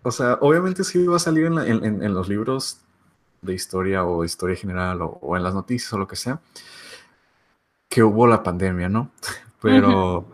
[0.02, 2.80] o sea, obviamente sí va a salir en, la- en- en- en los libros
[3.42, 6.40] de historia o historia general o, o en las noticias o lo que sea,
[7.88, 9.10] que hubo la pandemia, ¿no?
[9.60, 10.26] Pero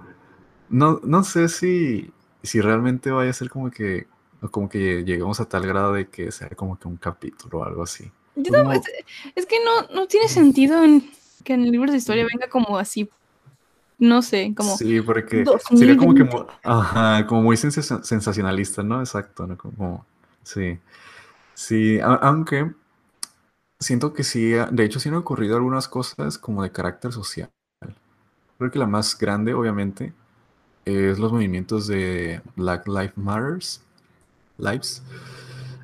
[0.70, 4.08] no, no sé si, si realmente vaya a ser como que,
[4.50, 7.82] como que lleguemos a tal grado de que sea como que un capítulo o algo
[7.84, 8.10] así.
[8.34, 8.82] Yo es,
[9.34, 11.10] es que no, no tiene sentido en,
[11.44, 13.10] que en el libro de historia venga como así,
[13.98, 16.24] no sé, como Sí, porque sería como que 2020.
[16.24, 19.00] mu- ajá, como muy sensa- sensacionalista, ¿no?
[19.00, 19.56] Exacto, ¿no?
[19.56, 20.04] Como,
[20.42, 20.78] sí.
[21.54, 22.72] Sí, aunque
[23.80, 27.50] siento que sí, ha- de hecho sí han ocurrido algunas cosas como de carácter social.
[28.58, 30.12] Creo que la más grande, obviamente,
[30.84, 33.82] es los movimientos de Black Lives Matters,
[34.58, 35.02] Lives,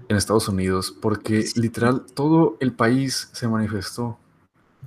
[0.08, 4.18] en Estados Unidos, porque literal todo el país se manifestó.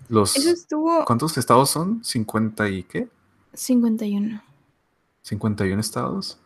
[0.10, 2.02] Eso estuvo ¿cuántos estados son?
[2.04, 3.10] ¿50 y qué?
[3.54, 4.41] 51.
[5.22, 6.39] 51 estados.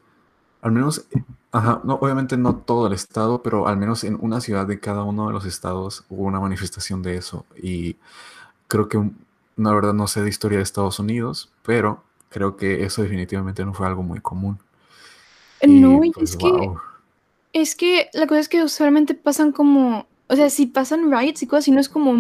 [0.62, 4.42] Al menos, eh, ajá, no, obviamente no todo el estado, pero al menos en una
[4.42, 7.46] ciudad de cada uno de los estados hubo una manifestación de eso.
[7.62, 7.98] Y
[8.68, 9.02] creo que,
[9.58, 13.74] la verdad, no sé de historia de Estados Unidos, pero creo que eso definitivamente no
[13.74, 14.60] fue algo muy común.
[15.68, 16.72] No, y pues, es que.
[17.54, 21.48] Es que la cosa es que usualmente pasan como, o sea, si pasan riots y
[21.48, 22.14] cosas así, no es como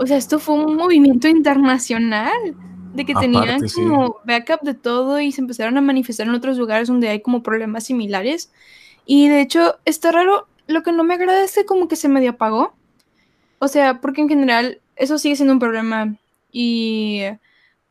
[0.00, 2.54] o sea, esto fue un movimiento internacional
[2.94, 3.82] de que tenían sí.
[3.82, 7.42] como backup de todo y se empezaron a manifestar en otros lugares donde hay como
[7.42, 8.52] problemas similares.
[9.06, 12.08] Y de hecho, está raro, lo que no me agrada es que como que se
[12.08, 12.74] medio apagó.
[13.58, 16.14] O sea, porque en general eso sigue siendo un problema.
[16.52, 17.22] Y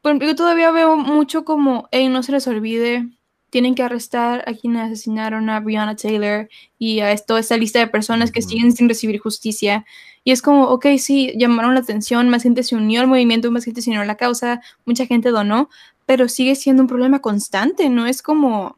[0.04, 3.08] yo todavía veo mucho como, hey, no se les olvide,
[3.50, 7.88] tienen que arrestar a quienes asesinaron a Breonna Taylor y a toda esta lista de
[7.88, 9.86] personas que siguen sin recibir justicia.
[10.24, 13.64] Y es como, ok, sí, llamaron la atención, más gente se unió al movimiento, más
[13.64, 15.70] gente se unió a la causa, mucha gente donó,
[16.06, 18.78] pero sigue siendo un problema constante, no es como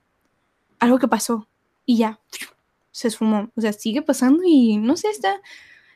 [0.79, 1.47] algo que pasó
[1.85, 2.19] y ya,
[2.91, 3.49] se esfumó.
[3.55, 5.41] O sea, sigue pasando y no sé, está,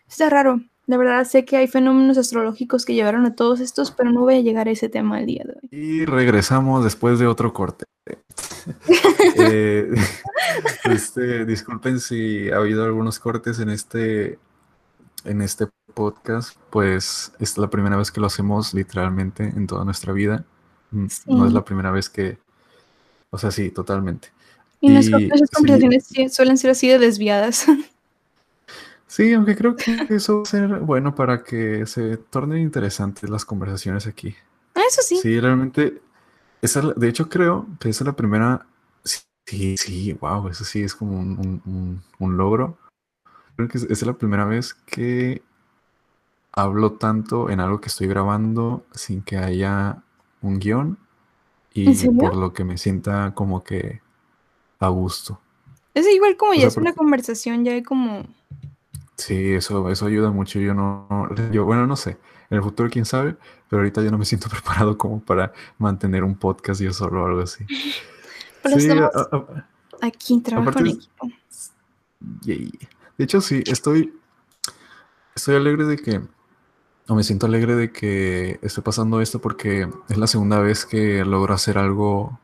[0.08, 0.62] está raro.
[0.86, 4.36] La verdad sé que hay fenómenos astrológicos que llevaron a todos estos, pero no voy
[4.36, 5.70] a llegar a ese tema el día de hoy.
[5.72, 7.86] Y regresamos después de otro corte.
[9.38, 9.90] Eh,
[10.86, 14.40] este, disculpen si ha habido algunos cortes en este,
[15.26, 20.14] en este podcast, pues es la primera vez que lo hacemos literalmente en toda nuestra
[20.14, 20.46] vida.
[20.92, 22.38] Mm, No es la primera vez que,
[23.32, 24.30] o sea, sí, totalmente.
[24.80, 25.30] Y Y nuestras sí.
[25.54, 27.66] conversaciones sí suelen ser así de desviadas.
[29.14, 33.46] Sí, aunque creo que eso va a ser bueno para que se tornen interesantes las
[33.46, 34.36] conversaciones aquí.
[34.74, 35.18] Ah, Eso sí.
[35.18, 36.02] Sí, realmente,
[36.64, 38.66] esa, de hecho creo que esa es la primera,
[39.04, 42.80] sí, sí, wow, eso sí es como un, un- un- un logro.
[43.56, 45.44] Creo que es, es la primera vez que
[46.52, 50.04] hablo tanto en algo que estoy grabando sin que haya
[50.42, 50.98] un guion
[51.76, 54.02] ¿En y por lo que me sienta como que
[54.80, 55.40] a gusto.
[55.94, 58.24] Es igual como O ya es una conversación, ya hay como...
[59.18, 60.60] Sí, eso, eso ayuda mucho.
[60.60, 61.08] Yo no,
[61.52, 62.18] yo, bueno, no sé.
[62.50, 63.36] En el futuro, quién sabe,
[63.70, 67.28] pero ahorita yo no me siento preparado como para mantener un podcast yo solo o
[67.28, 67.66] algo así.
[68.64, 71.28] Pero Sí, estamos a- a- aquí, trabajo en equipo.
[72.32, 74.14] De hecho, sí, estoy,
[75.36, 76.22] estoy alegre de que,
[77.08, 81.26] o me siento alegre de que esté pasando esto porque es la segunda vez que
[81.26, 82.40] logro hacer algo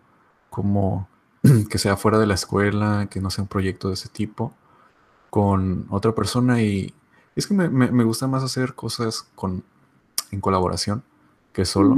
[0.50, 1.08] como
[1.70, 4.54] que sea fuera de la escuela, que no sea un proyecto de ese tipo,
[5.30, 6.94] con otra persona y
[7.36, 9.64] es que me, me- me gusta más hacer cosas con,
[10.32, 11.04] en colaboración
[11.54, 11.96] que solo,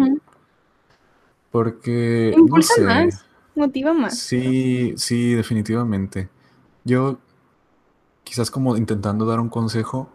[1.51, 2.83] porque, no Impulsa sé.
[2.87, 4.17] más, motiva más.
[4.17, 6.29] Sí, sí, definitivamente.
[6.83, 7.19] Yo
[8.23, 10.09] quizás como intentando dar un consejo,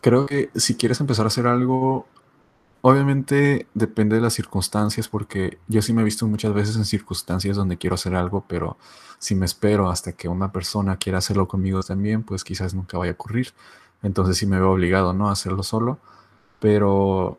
[0.00, 2.06] creo que si quieres empezar a hacer algo,
[2.80, 7.56] obviamente depende de las circunstancias, porque yo sí me he visto muchas veces en circunstancias
[7.56, 8.76] donde quiero hacer algo, pero
[9.18, 13.12] si me espero hasta que una persona quiera hacerlo conmigo también, pues quizás nunca vaya
[13.12, 13.52] a ocurrir.
[14.02, 15.28] Entonces sí me veo obligado, ¿no?
[15.28, 15.98] A hacerlo solo.
[16.60, 17.38] Pero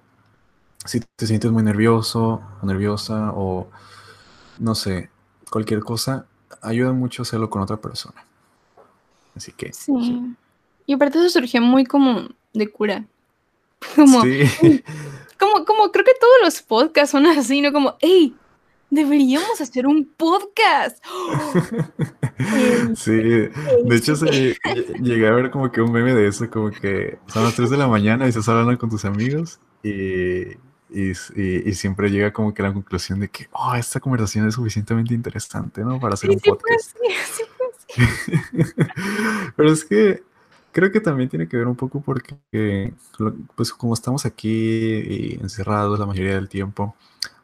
[0.86, 3.68] si te sientes muy nervioso, nerviosa o
[4.60, 5.10] no sé,
[5.50, 6.26] cualquier cosa,
[6.62, 8.26] ayuda mucho hacerlo con otra persona.
[9.36, 9.72] Así que.
[9.74, 10.36] Sí.
[10.86, 13.06] Y aparte eso surgió muy como de cura.
[13.96, 14.84] Como, sí.
[15.40, 17.72] como, como creo que todos los podcasts son así, ¿no?
[17.72, 18.36] Como, hey,
[18.90, 21.04] deberíamos hacer un podcast.
[22.96, 24.56] Sí, de hecho se,
[25.02, 27.76] llegué a ver como que un meme de eso, como que son las 3 de
[27.76, 30.52] la mañana y estás hablando con tus amigos y,
[30.90, 35.14] y, y, siempre llega como que la conclusión de que, oh, esta conversación es suficientemente
[35.14, 36.00] interesante, ¿no?
[36.00, 36.96] Para hacer un podcast.
[37.92, 38.64] Sí, sí,
[39.56, 40.24] Pero es que
[40.72, 42.94] creo que también tiene que ver un poco porque,
[43.56, 46.96] pues como estamos aquí encerrados la mayoría del tiempo,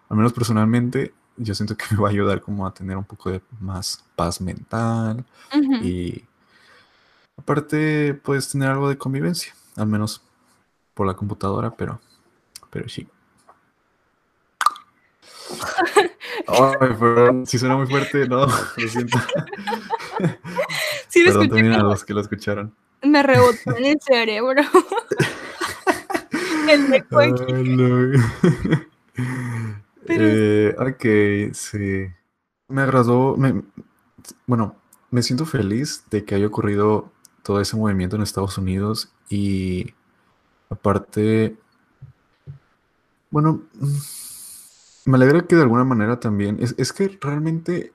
[0.10, 3.32] al menos personalmente, yo siento que me va a ayudar como a tener un poco
[3.32, 5.26] de más paz mental
[5.82, 6.24] y
[7.38, 10.22] aparte puedes tener algo de convivencia, al menos
[10.94, 12.00] por la computadora, pero,
[12.70, 13.08] pero sí.
[16.48, 19.18] Ay, perdón, si suena muy fuerte, no, lo siento.
[21.08, 22.74] Sí, lo Perdón también a los que lo escucharon.
[23.06, 24.62] Me rebotó en el cerebro.
[26.70, 27.36] el meco aquí.
[30.08, 32.06] Eh, ok, sí.
[32.68, 33.64] Me agradó, me,
[34.46, 34.76] bueno,
[35.10, 39.96] me siento feliz de que haya ocurrido todo ese movimiento en Estados Unidos y
[40.70, 41.58] aparte,
[43.32, 43.64] bueno,
[45.06, 47.92] me alegra que de alguna manera también, es, que realmente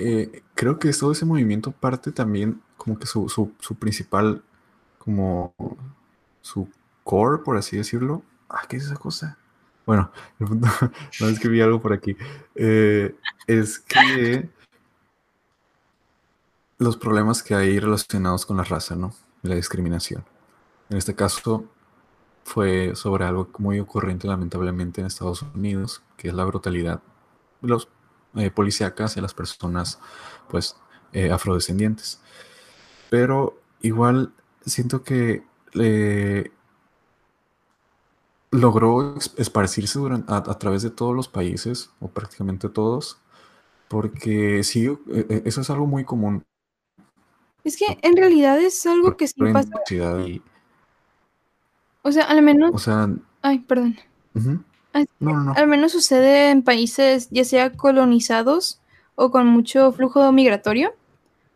[0.00, 4.42] eh, creo que todo ese movimiento parte también como que su, su, principal,
[4.98, 5.54] como
[6.40, 6.66] su
[7.04, 8.22] core, por así decirlo.
[8.48, 9.36] Ah, ¿qué es esa cosa?
[9.84, 12.16] Bueno, no es que vi algo por aquí.
[12.54, 13.14] Eh,
[13.46, 14.48] es que
[16.78, 19.12] los problemas que hay relacionados con la raza, ¿no?
[19.42, 20.24] La discriminación.
[20.88, 21.68] En este caso,
[22.48, 27.02] fue sobre algo muy ocurrente lamentablemente en Estados Unidos, que es la brutalidad
[27.60, 27.88] de los
[28.36, 30.00] eh, policíacas y las personas
[30.48, 30.76] pues
[31.12, 32.20] eh, afrodescendientes.
[33.10, 34.32] Pero igual
[34.64, 35.42] siento que
[35.74, 36.50] eh,
[38.50, 43.18] logró esparcirse durante, a, través de todos los países, o prácticamente todos,
[43.88, 46.44] porque sí, e, e, eso es algo muy común.
[47.64, 49.70] Es que en realidad es algo que sí pasa.
[52.02, 52.70] O sea, al menos.
[52.72, 53.10] O sea.
[53.42, 53.98] Ay, perdón.
[54.92, 58.80] Al menos sucede en países ya sea colonizados
[59.14, 60.94] o con mucho flujo migratorio.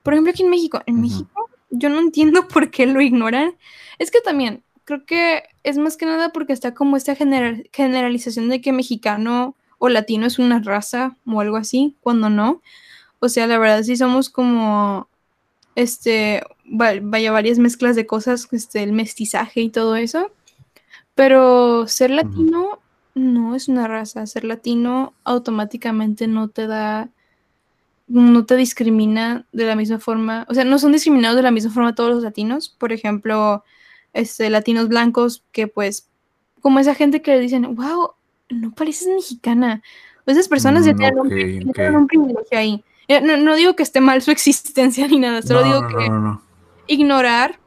[0.03, 0.81] Por ejemplo, aquí en México.
[0.87, 1.42] En México,
[1.73, 3.57] yo no entiendo por qué lo ignoran.
[3.99, 8.61] Es que también creo que es más que nada porque está como esta generalización de
[8.61, 12.63] que mexicano o latino es una raza o algo así, cuando no.
[13.19, 15.09] O sea, la verdad sí somos como
[15.75, 20.31] este, vaya varias mezclas de cosas, este, el mestizaje y todo eso.
[21.15, 22.81] Pero ser latino
[23.15, 24.27] no es una raza.
[24.27, 27.11] Ser latino automáticamente no te da,
[28.07, 30.47] no te discrimina de la misma forma.
[30.49, 32.69] O sea, no son discriminados de la misma forma todos los latinos.
[32.69, 33.65] Por ejemplo,
[34.13, 36.09] este, latinos blancos que pues,
[36.61, 38.13] como esa gente que le dicen, wow,
[38.51, 39.83] no pareces mexicana.
[40.27, 42.85] esas personas ya mm, tienen un privilegio ahí.
[43.09, 47.59] Eh, no, digo que esté mal su existencia ni nada, solo digo que ignorar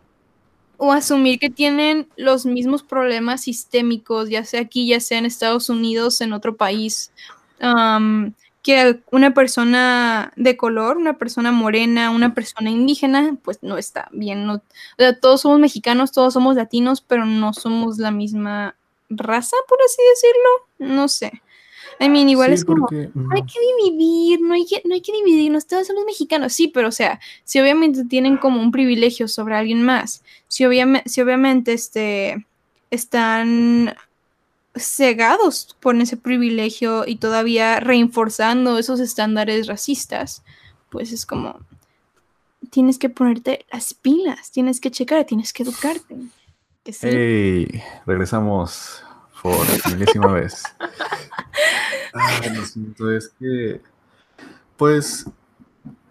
[0.78, 5.70] o asumir que tienen los mismos problemas sistémicos, ya sea aquí, ya sea en Estados
[5.70, 7.12] Unidos, en otro país,
[8.66, 14.48] que una persona de color, una persona morena, una persona indígena, pues no está bien.
[14.48, 14.64] No,
[15.22, 18.76] todos somos mexicanos, todos somos latinos, pero no somos la misma
[19.08, 20.96] raza, por así decirlo.
[20.96, 21.44] No sé.
[22.00, 25.68] I mean, igual es como, hay que dividir, no hay que, no hay que dividirnos,
[25.68, 29.84] todos somos mexicanos, sí, pero o sea, si obviamente tienen como un privilegio sobre alguien
[29.84, 32.48] más, si obviamente, si obviamente este,
[32.90, 33.96] están
[34.76, 40.44] cegados por ese privilegio y todavía reforzando esos estándares racistas,
[40.90, 41.60] pues es como,
[42.70, 46.18] tienes que ponerte las pilas, tienes que checar, tienes que educarte.
[47.02, 49.04] Hey, regresamos
[49.42, 50.64] por milésima vez.
[52.14, 53.82] Ah, es que,
[54.78, 55.26] pues,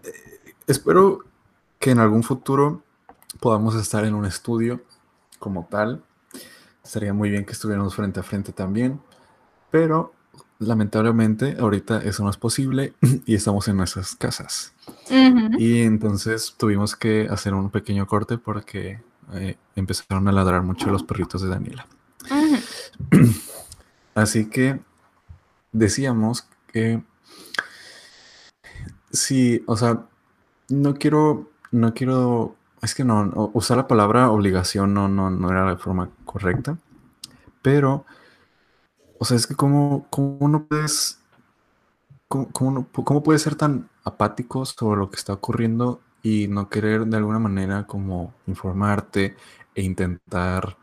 [0.03, 1.19] eh, espero
[1.79, 2.83] que en algún futuro
[3.39, 4.81] podamos estar en un estudio
[5.39, 6.03] como tal.
[6.85, 9.01] Estaría muy bien que estuviéramos frente a frente también,
[9.71, 10.13] pero
[10.59, 12.93] lamentablemente ahorita eso no es posible
[13.25, 14.71] y estamos en nuestras casas.
[15.57, 19.01] Y entonces tuvimos que hacer un pequeño corte porque
[19.33, 21.87] eh, empezaron a ladrar mucho los perritos de Daniela.
[24.13, 24.79] Así que
[25.71, 27.01] decíamos que
[29.11, 30.05] sí, o sea,
[30.69, 32.55] no quiero, no quiero,
[32.85, 36.77] es que no, usar la palabra obligación no, no, no era la forma correcta,
[37.61, 38.05] pero,
[39.19, 41.19] o sea, es que cómo, cómo no puedes,
[42.27, 47.17] cómo, cómo puedes ser tan apático sobre lo que está ocurriendo y no querer de
[47.17, 49.35] alguna manera como informarte
[49.73, 50.77] e intentar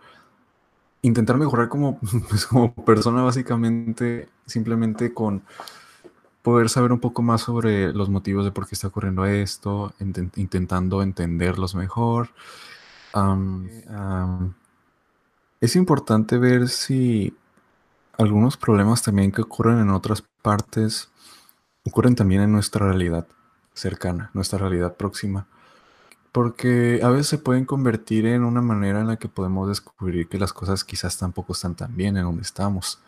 [1.02, 1.98] intentar mejorar como,
[2.28, 5.42] pues, como persona básicamente simplemente con
[6.42, 9.94] poder saber un poco más sobre los motivos de por qué está ocurriendo esto,
[10.36, 12.30] intentando entenderlos mejor.
[15.60, 17.34] es importante ver si
[18.18, 21.08] algunos problemas también que ocurren en otras partes
[21.84, 23.26] ocurren también en nuestra realidad
[23.74, 25.46] cercana, nuestra realidad próxima.
[26.32, 30.38] Porque a veces se pueden convertir en una manera en la que podemos descubrir que
[30.38, 33.00] las cosas quizás tampoco están tan bien en donde estamos.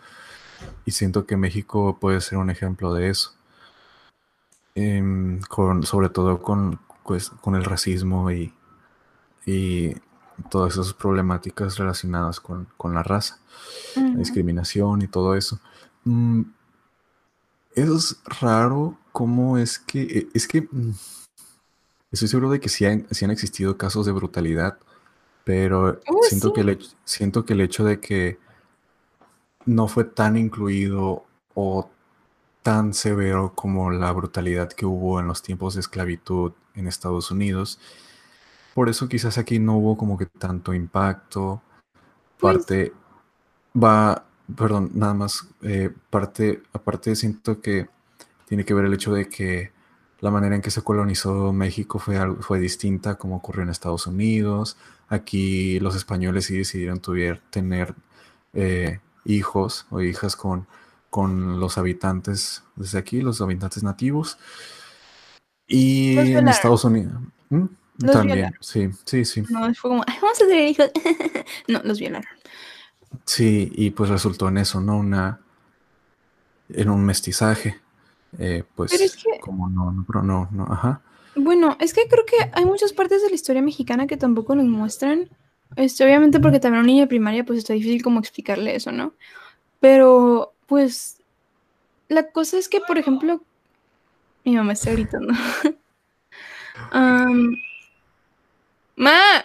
[0.85, 3.35] Y siento que México puede ser un ejemplo de eso.
[4.75, 8.53] Em, con, sobre todo con, pues, con el racismo y,
[9.47, 9.95] y
[10.51, 13.39] todas esas problemáticas relacionadas con, la raza,
[13.95, 15.61] la discriminación y todo eso.
[16.05, 16.43] Mm,
[17.75, 20.93] es raro cómo es que, e, es que mm,
[22.13, 24.79] estoy seguro de que sí han, han existido casos de brutalidad,
[25.45, 28.39] pero oh, siento, que el, siento que el hecho de que
[29.67, 31.91] no fue tan incluido o
[32.63, 37.79] tan severo como la brutalidad que hubo en los tiempos de esclavitud en Estados Unidos.
[38.75, 41.63] Por eso quizás aquí no hubo como que tanto impacto.
[42.39, 42.93] Pues Parte
[43.81, 44.25] va,
[44.57, 47.89] perdón, nada más, eh, parte, aparte siento que
[48.47, 49.73] tiene que ver el hecho de que
[50.21, 54.77] la manera en que se colonizó México fue, fue distinta como ocurrió en Estados Unidos.
[55.09, 57.95] Aquí los españoles sí decidieron tuvier, tener
[58.55, 60.67] eh, hijos o hijas con,
[61.11, 64.39] con los habitantes desde aquí, los habitantes nativos.
[65.67, 67.15] Y en Estados Unidos.
[67.99, 69.43] También, sí, sí, sí.
[69.49, 70.91] No, fue como, vamos a tener hijos.
[71.69, 72.27] no, los violaron.
[73.25, 74.99] Sí, y pues resultó en eso, ¿no?
[74.99, 75.41] Una.
[76.69, 77.81] En un mestizaje.
[78.39, 81.03] Eh, pues, como no, no, no, no, ajá.
[81.37, 84.67] Bueno, es que creo que hay muchas partes de la historia mexicana que tampoco nos
[84.67, 85.29] muestran.
[85.77, 88.93] Este, obviamente porque también a un niño de primaria pues está difícil como explicarle eso,
[88.93, 89.15] ¿no?
[89.81, 91.21] Pero, pues,
[92.09, 93.43] la cosa es que, por ejemplo,
[94.45, 95.33] mi mamá está gritando.
[96.95, 97.55] um,
[98.97, 99.45] ¡Ma!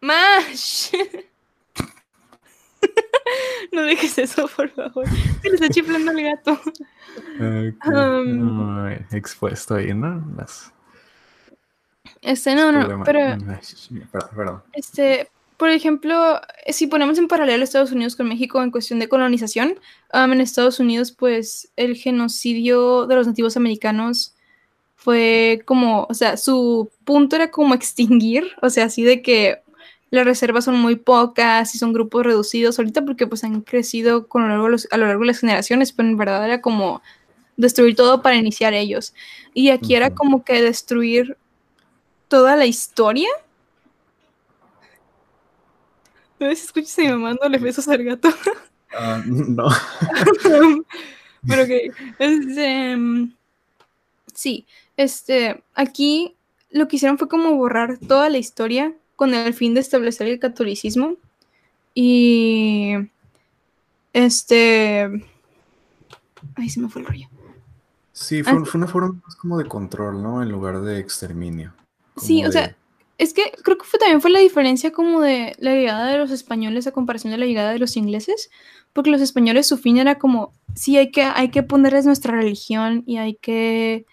[0.00, 0.38] ¡Ma!
[3.72, 5.06] no dejes eso, por favor.
[5.42, 6.60] Se le está chiflando el gato.
[7.86, 10.22] Um, expuesto ahí, ¿no?
[12.24, 13.20] Este, no, no, pero.
[13.20, 13.58] Perdón,
[14.72, 19.74] Este, por ejemplo, si ponemos en paralelo Estados Unidos con México en cuestión de colonización,
[20.12, 24.34] um, en Estados Unidos, pues el genocidio de los nativos americanos
[24.96, 29.62] fue como, o sea, su punto era como extinguir, o sea, así de que
[30.10, 34.42] las reservas son muy pocas y son grupos reducidos ahorita porque pues han crecido con
[34.42, 37.02] lo largo a lo largo de las generaciones, pero en verdad era como
[37.56, 39.12] destruir todo para iniciar ellos.
[39.52, 41.36] Y aquí era como que destruir
[42.34, 43.28] toda la historia.
[46.40, 48.28] No si escuchas a mi mamá dándole besos al gato.
[48.92, 49.68] Ah, no.
[51.46, 52.96] pero que, este,
[54.34, 54.66] sí,
[54.96, 56.34] este, aquí
[56.70, 60.40] lo que hicieron fue como borrar toda la historia con el fin de establecer el
[60.40, 61.14] catolicismo.
[61.94, 62.94] Y
[64.12, 65.24] este.
[66.56, 67.28] Ay, se me fue el rollo.
[68.12, 70.42] Sí, fue, ah, una forma más como de control, ¿no?
[70.42, 71.72] En lugar de exterminio.
[72.16, 72.76] Sí, o sea,
[73.18, 76.30] es que creo que fue, también fue la diferencia como de la llegada de los
[76.30, 78.50] españoles a comparación de la llegada de los ingleses,
[78.92, 83.02] porque los españoles su fin era como, sí, hay que, hay que ponerles nuestra religión
[83.06, 84.06] y hay que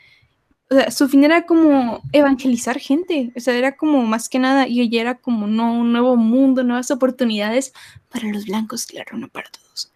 [0.71, 4.69] o sea, su fin era como evangelizar gente, o sea, era como más que nada,
[4.69, 7.73] y ella era como, no, un nuevo mundo, nuevas oportunidades
[8.09, 9.91] para los blancos, claro, no para todos.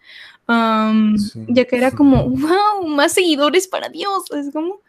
[1.48, 4.82] Ya que era como, wow, más seguidores para Dios, es como,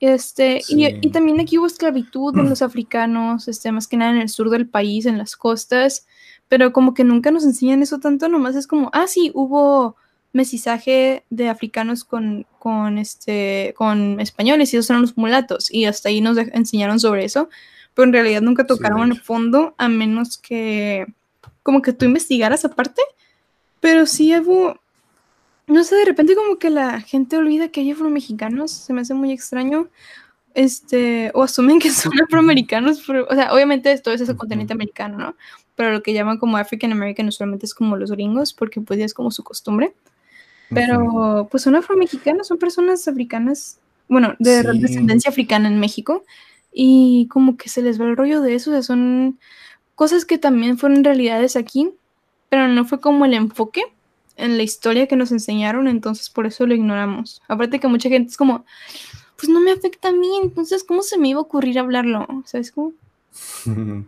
[0.00, 4.28] este, y, también aquí hubo esclavitud de los africanos, este, más que nada en el
[4.28, 6.06] sur del país, en las costas,
[6.48, 9.96] pero como que nunca nos enseñan eso tanto, nomás es como, ah, sí, hubo
[10.32, 16.08] mestizaje de africanos con, con, este, con españoles y esos eran los mulatos y hasta
[16.08, 17.48] ahí nos enseñaron sobre eso,
[17.94, 21.06] pero en realidad nunca tocaron el fondo a menos que
[21.62, 23.02] como que tú investigaras aparte,
[23.80, 24.80] pero sí hubo,
[25.70, 29.14] no sé, de repente como que la gente olvida que hay afromexicanos, se me hace
[29.14, 29.88] muy extraño,
[30.54, 35.34] este, o asumen que son afroamericanos, o sea, obviamente esto es ese continente americano, ¿no?
[35.76, 39.04] Pero lo que llaman como African American usualmente es como los gringos, porque pues ya
[39.04, 39.94] es como su costumbre.
[40.72, 46.24] Pero pues son afromexicanos, son personas africanas, bueno, de descendencia africana en México,
[46.72, 49.38] y como que se les va el rollo de eso, o sea, son
[49.94, 51.90] cosas que también fueron realidades aquí,
[52.48, 53.82] pero no fue como el enfoque
[54.40, 57.42] en la historia que nos enseñaron, entonces por eso lo ignoramos.
[57.48, 58.64] Aparte que mucha gente es como,
[59.36, 62.26] pues no me afecta a mí, entonces ¿cómo se me iba a ocurrir hablarlo?
[62.44, 62.92] ¿Sabes cómo?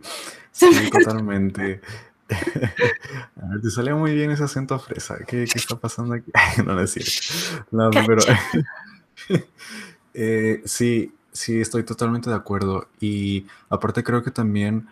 [0.51, 1.81] sí, totalmente.
[2.29, 5.17] a ver, te salió muy bien ese acento fresa.
[5.19, 6.31] ¿Qué, qué está pasando aquí?
[6.65, 7.65] no, no es cierto.
[7.71, 8.21] No, pero
[10.13, 12.87] eh, sí, sí, estoy totalmente de acuerdo.
[12.99, 14.87] Y aparte creo que también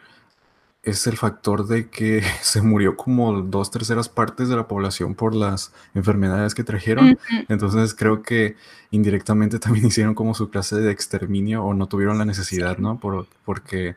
[0.84, 5.36] es el factor de que se murió como dos terceras partes de la población por
[5.36, 7.17] las enfermedades que trajeron.
[7.49, 8.55] Entonces creo que
[8.89, 12.99] indirectamente también hicieron como su clase de exterminio o no tuvieron la necesidad, ¿no?
[12.99, 13.95] Por, porque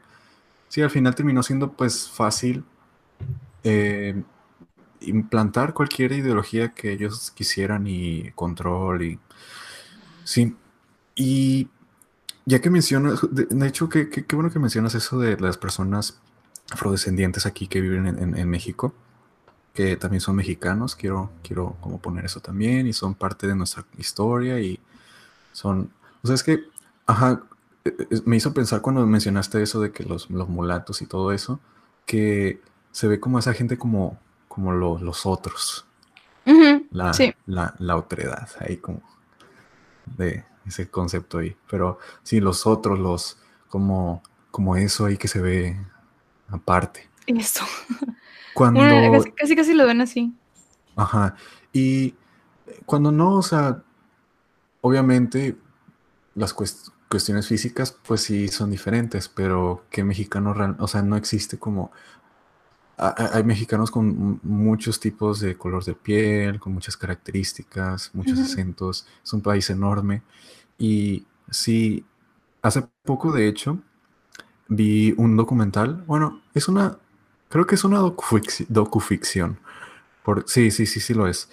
[0.69, 2.65] sí, al final terminó siendo pues fácil
[3.63, 4.23] eh,
[5.01, 9.19] implantar cualquier ideología que ellos quisieran y control y
[10.25, 10.55] sí.
[11.15, 11.69] Y
[12.45, 16.21] ya que mencionas, de, hecho, qué, qué bueno que mencionas eso de las personas
[16.71, 18.07] afrodescendientes aquí que viven
[18.37, 18.95] en, México,
[19.75, 23.85] que también son mexicanos, quiero, quiero como poner eso también, y son parte de nuestra
[23.99, 24.81] historia y
[25.53, 25.91] son,
[26.23, 26.65] o sea, es que,
[27.07, 27.43] ajá,
[27.85, 31.33] e, e, me hizo pensar cuando mencionaste eso de que los, los mulatos y todo
[31.33, 31.61] eso,
[32.07, 32.61] que
[32.93, 35.87] se ve como esa gente como, como los otros,
[36.91, 37.13] la,
[37.47, 39.03] la, la otredad, ahí como
[40.17, 43.39] de ese concepto ahí, pero sí, los otros, los,
[43.69, 45.77] como, como eso ahí que se ve
[46.49, 47.09] aparte.
[47.27, 47.65] Eso.
[48.55, 48.81] Cuando...
[49.37, 50.33] casi, casi, lo ven así.
[50.97, 51.37] Ajá.
[51.73, 52.15] Y
[52.87, 53.83] cuando no, o sea,
[54.81, 55.57] obviamente
[56.35, 61.91] las cuestiones físicas, pues sí son diferentes, pero que mexicano, o sea, no existe como...
[62.97, 69.09] Hay mexicanos con muchos tipos de color de piel, con muchas características, muchos acentos.
[69.25, 70.23] Es un país enorme.
[70.79, 72.05] Y sí,
[72.63, 73.81] hace poco, de hecho,
[74.69, 76.05] vi un documental.
[76.07, 76.99] Bueno, es una.
[77.49, 79.59] Creo que es una docuficción.
[80.23, 81.49] Por, sí, sí, sí, sí lo es.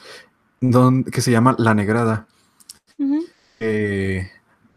[1.12, 2.28] que se llama La Negrada.
[3.60, 4.32] Eh,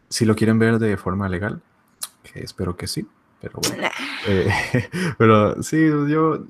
[0.08, 1.62] si lo quieren ver de forma legal,
[2.22, 3.06] que espero que sí.
[3.40, 3.88] Pero bueno.
[4.26, 4.48] Eh,
[5.18, 6.44] pero sí, yo.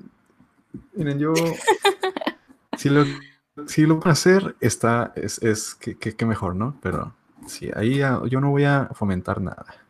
[0.95, 1.33] Miren, yo.
[2.77, 3.05] si lo,
[3.67, 5.13] si lo van a hacer, está.
[5.15, 6.77] Es, es que, que, mejor, ¿no?
[6.81, 7.13] Pero
[7.47, 9.84] sí, ahí yo no voy a fomentar nada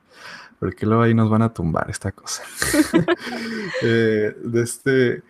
[0.60, 2.44] porque luego ahí nos van a tumbar esta cosa.
[3.82, 5.24] Eh, de este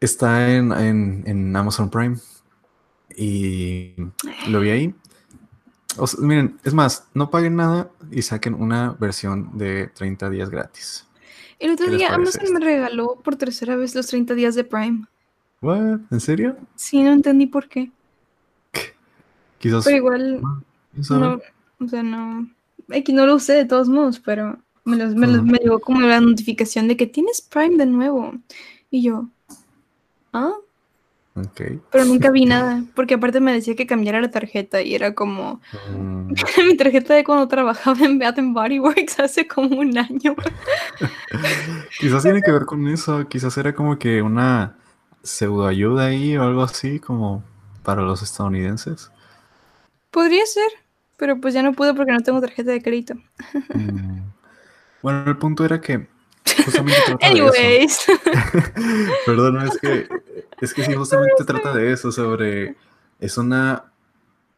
[0.00, 2.16] está en, Amazon Prime
[3.16, 3.94] y
[4.48, 4.94] lo vi ahí.
[6.18, 11.06] miren, es más, no paguen nada y saquen una versión de 30 días gratis.
[11.58, 15.06] El otro día Amazon me regaló por tercera vez los 30 días de Prime.
[15.60, 16.00] ¿What?
[16.10, 16.56] ¿En serio?
[16.76, 17.90] Sí, no entendí por qué.
[19.58, 19.84] Quizás.
[19.84, 20.40] Pero igual.
[20.40, 20.62] No,
[21.80, 22.48] o sea, no.
[22.94, 26.20] Aquí no lo usé de todos modos, pero me, los, me, me llegó como la
[26.20, 28.34] notificación de que tienes Prime de nuevo.
[28.90, 29.28] Y yo,
[30.32, 30.54] ¿ah?
[31.46, 31.80] Okay.
[31.90, 35.60] Pero nunca vi nada, porque aparte me decía que cambiara la tarjeta y era como
[35.96, 36.32] mm.
[36.66, 40.34] mi tarjeta de cuando trabajaba en Bath Body Works hace como un año.
[42.00, 44.76] quizás tiene que ver con eso, quizás era como que una
[45.22, 47.44] pseudo ayuda ahí o algo así como
[47.82, 49.10] para los estadounidenses.
[50.10, 50.70] Podría ser.
[51.18, 53.14] Pero pues ya no pude porque no tengo tarjeta de crédito.
[53.74, 54.22] Mm.
[55.02, 56.08] Bueno, el punto era que
[56.64, 58.08] justamente trata Anyways.
[58.08, 58.12] eso.
[59.26, 60.08] Perdón, es que
[60.60, 62.76] es que sí, justamente trata de eso, sobre
[63.20, 63.84] es una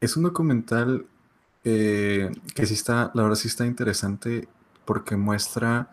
[0.00, 1.06] es un documental
[1.64, 4.48] eh, que sí está, la verdad sí está interesante
[4.84, 5.90] porque muestra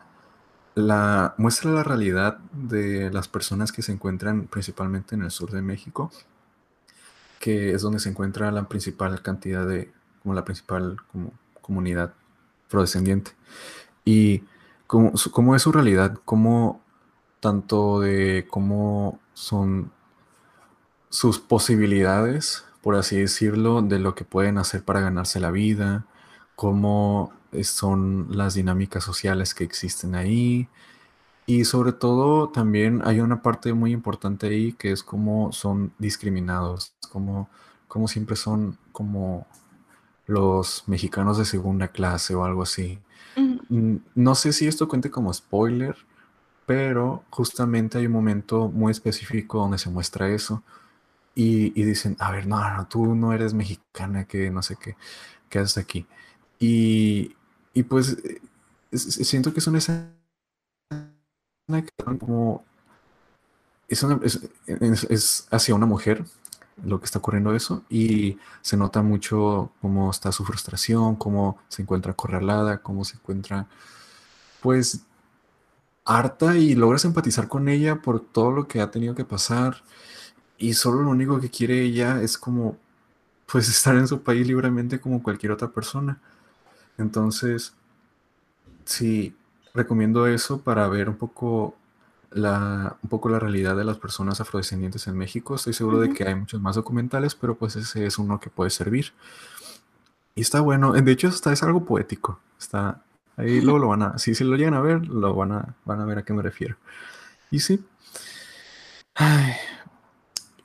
[0.76, 5.62] la muestra la realidad de las personas que se encuentran principalmente en el sur de
[5.62, 6.12] México,
[7.40, 9.92] que es donde se encuentra la principal cantidad de
[10.28, 12.14] como la principal como, comunidad
[12.68, 13.32] afrodescendiente.
[14.04, 14.44] Y
[14.88, 16.82] cómo, cómo, es su realidad, cómo
[17.40, 19.94] tanto de cómo son
[21.10, 26.06] sus posibilidades, por así decirlo, de lo que pueden hacer para ganarse la vida,
[26.58, 27.32] cómo
[27.64, 30.68] son las dinámicas sociales que existen ahí.
[31.46, 36.96] Y sobre todo también hay una parte muy importante ahí que es cómo son discriminados,
[37.14, 37.50] cómo,
[37.88, 39.48] cómo siempre son como
[40.28, 43.00] los mexicanos de segunda clase o algo así.
[43.70, 45.96] Mm, no sé si esto cuente como spoiler,
[46.66, 50.64] pero justamente hay un momento muy específico donde se muestra eso
[51.34, 54.98] y, dicen, a ver, no, no, tú no eres mexicana, que no sé qué,
[55.50, 56.06] qué haces aquí.
[56.60, 57.36] Y,
[57.74, 58.18] y pues
[58.92, 60.14] siento que es una escena
[62.20, 62.66] como
[63.88, 64.04] es,
[65.10, 66.26] es, hacia una mujer
[66.84, 71.82] lo que está ocurriendo eso y se nota mucho cómo está su frustración, cómo se
[71.82, 73.68] encuentra acorralada, cómo se encuentra
[74.62, 75.06] pues
[76.06, 79.84] harta y logras empatizar con ella por todo lo que ha tenido que pasar
[80.58, 82.78] y solo lo único que quiere ella es como
[83.52, 86.20] pues estar en su país libremente como cualquier otra persona.
[86.98, 87.74] Entonces,
[88.86, 89.36] sí,
[89.74, 91.76] recomiendo eso para ver un poco
[92.32, 95.56] la, un poco la realidad de las personas afrodescendientes en México.
[95.56, 98.70] Estoy seguro de que hay muchos más documentales, pero pues ese es uno que puede
[98.70, 99.14] servir.
[100.36, 102.40] Y está bueno, de hecho hasta es algo poético.
[102.60, 103.02] Está
[103.36, 106.02] ahí luego lo van a, si, se lo llegan a ver, lo van a, van
[106.02, 106.78] a ver a qué me refiero.
[107.50, 107.84] Y sí.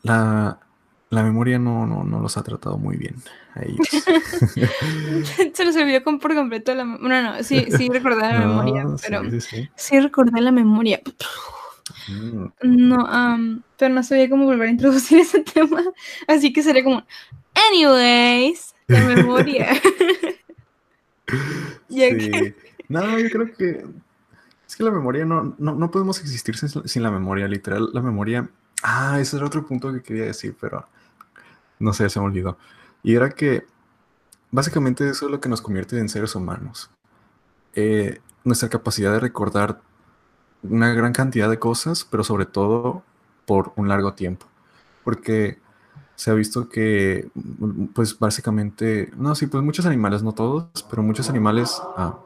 [0.03, 0.59] la,
[1.13, 3.17] la memoria no, no, no los ha tratado muy bien
[3.55, 3.87] a ellos.
[5.53, 7.23] Se los olvidó por completo la memoria.
[7.23, 9.23] No, no, sí, sí recordé la memoria, pero
[9.77, 11.03] sí, recordé la memoria.
[12.09, 12.47] Mm.
[12.63, 15.83] No, pero no sabía cómo volver a introducir ese tema,
[16.27, 17.05] así que sería como,
[17.71, 19.69] anyways, la memoria.
[21.91, 22.55] sí.
[22.89, 23.85] No, yo creo que
[24.67, 27.91] es que la memoria no, no, no podemos existir sin, sin, la memoria, literal.
[27.93, 28.49] La memoria.
[28.83, 30.89] Ah, ese era otro punto que quería decir, pero
[31.83, 32.57] no sé, se me olvidó.
[33.03, 33.67] Y era que
[34.51, 36.91] básicamente eso es lo que nos convierte en seres humanos.
[37.75, 39.81] Eh, nuestra capacidad de recordar
[40.63, 43.03] una gran cantidad de cosas, pero sobre todo
[43.47, 44.47] por un largo tiempo.
[45.05, 45.59] Porque
[46.15, 47.29] se ha visto que,
[47.95, 52.19] pues básicamente, no, sí, pues muchos animales, no todos, pero muchos animales, ah,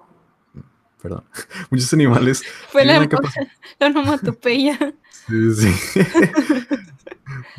[1.00, 1.24] perdón,
[1.70, 2.42] muchos animales...
[2.68, 2.98] Fue la,
[3.78, 4.78] la onomatopeya.
[5.26, 6.00] Sí, sí.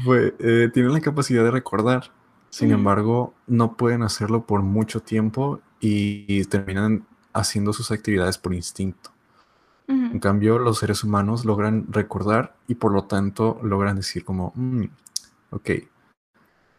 [0.08, 2.12] Eh, tienen la capacidad de recordar,
[2.50, 9.12] sin embargo, no pueden hacerlo por mucho tiempo y, terminan haciendo sus actividades por instinto.
[9.88, 14.84] En cambio, los seres humanos logran recordar y por lo tanto logran decir como, mm,
[15.52, 15.70] ok,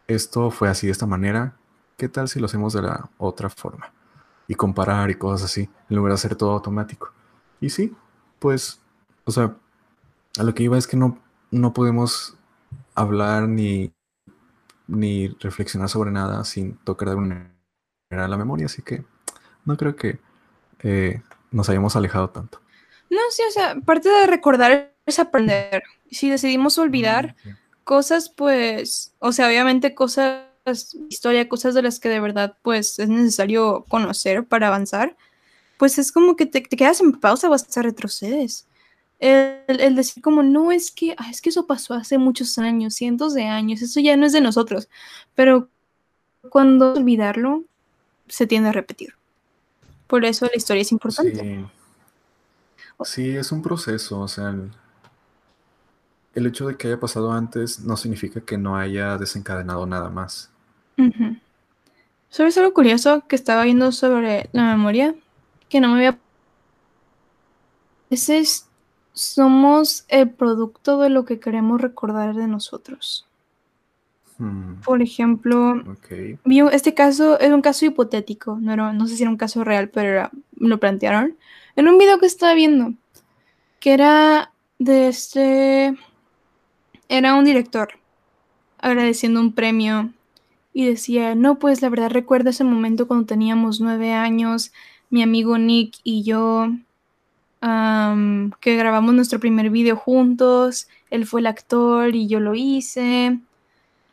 [0.07, 1.57] esto fue así de esta manera,
[1.96, 3.92] ¿qué tal si lo hacemos de la otra forma?
[4.46, 7.12] Y comparar y cosas así, en lugar de hacer todo automático.
[7.61, 7.94] Y sí,
[8.38, 8.80] pues,
[9.24, 9.57] o sea,
[10.38, 11.18] a lo que iba es que no,
[11.51, 12.38] no podemos
[12.99, 13.92] hablar ni,
[14.86, 17.55] ni reflexionar sobre nada sin tocar de alguna
[18.11, 19.05] manera la memoria, así que
[19.64, 20.18] no creo que
[20.80, 22.61] eh, nos hayamos alejado tanto.
[23.11, 25.82] No, sí, o sea, parte de recordar es aprender.
[26.11, 27.51] Si decidimos olvidar mm,
[27.84, 30.44] cosas, pues, o sea, obviamente cosas,
[31.09, 35.16] historia, cosas de las que de verdad, pues, es necesario conocer para avanzar,
[35.78, 38.68] pues es como que te, te quedas en pausa o hasta retrocedes
[39.19, 43.45] el, decir como, no, es que, es que eso pasó hace muchos años, cientos de
[43.45, 44.89] años, eso ya no es de nosotros,
[45.35, 45.69] pero
[46.51, 47.64] cuando olvidarlo,
[48.29, 49.14] se tiende a repetir.
[50.07, 51.66] Por eso la historia es importante.
[53.05, 54.55] Sí, es un proceso, o sea,
[56.35, 60.51] el, hecho de que haya pasado antes no significa que no haya desencadenado nada más.
[62.31, 65.14] ¿Sabes algo curioso que estaba viendo sobre la memoria?
[65.69, 66.19] Que no me había...
[68.11, 68.68] Es
[69.19, 73.27] somos el producto de lo que queremos recordar de nosotros.
[74.39, 74.75] Hmm.
[74.85, 75.83] Por ejemplo,
[76.73, 80.31] este caso es un caso hipotético, no, no sé si era un caso real, pero
[80.57, 81.37] lo plantearon
[81.75, 82.95] en un video que estaba viendo,
[83.81, 85.97] que era de este,
[87.09, 87.89] era un director
[88.79, 90.12] agradeciendo un premio
[90.73, 94.73] y decía, no, pues la verdad recuerdo ese momento cuando teníamos nueve años,
[95.11, 96.69] mi amigo Nick y yo
[97.61, 103.38] que grabamos nuestro primer video juntos, él fue el actor y yo lo hice.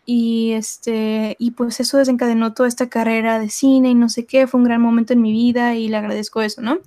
[0.05, 4.45] Y este, y pues eso desencadenó toda esta carrera de cine y no sé qué,
[4.45, 6.77] fue un gran momento en mi vida y le agradezco eso, ¿no?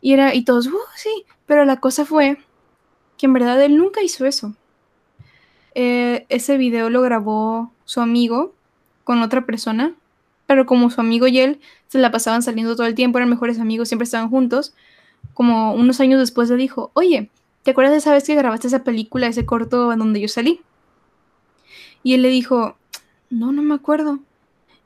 [0.00, 2.38] Y era, y todos, uh, sí, pero la cosa fue
[3.16, 4.54] que en verdad él nunca hizo eso.
[5.74, 8.54] Eh, ese video lo grabó su amigo
[9.02, 9.94] con otra persona,
[10.46, 13.58] pero como su amigo y él se la pasaban saliendo todo el tiempo, eran mejores
[13.58, 14.74] amigos, siempre estaban juntos,
[15.34, 17.30] como unos años después le dijo, oye,
[17.62, 20.60] ¿te acuerdas de esa vez que grabaste esa película, ese corto en donde yo salí?
[22.02, 22.76] Y él le dijo,
[23.30, 24.20] no, no me acuerdo.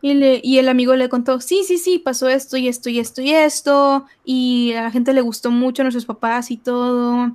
[0.00, 2.98] Y, le, y el amigo le contó, sí, sí, sí, pasó esto y esto y
[2.98, 7.32] esto y esto, y a la gente le gustó mucho a nuestros papás y todo.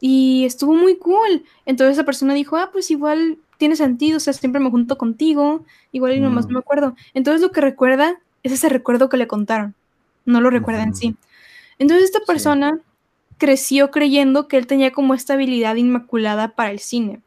[0.00, 1.44] Y estuvo muy cool.
[1.66, 5.64] Entonces esa persona dijo, ah, pues igual tiene sentido, o sea, siempre me junto contigo,
[5.92, 6.96] igual y nomás no me acuerdo.
[7.14, 9.74] Entonces lo que recuerda es ese recuerdo que le contaron,
[10.26, 11.16] no lo recuerda en sí.
[11.78, 12.80] Entonces esta persona
[13.38, 17.20] creció creyendo que él tenía como esta habilidad inmaculada para el cine.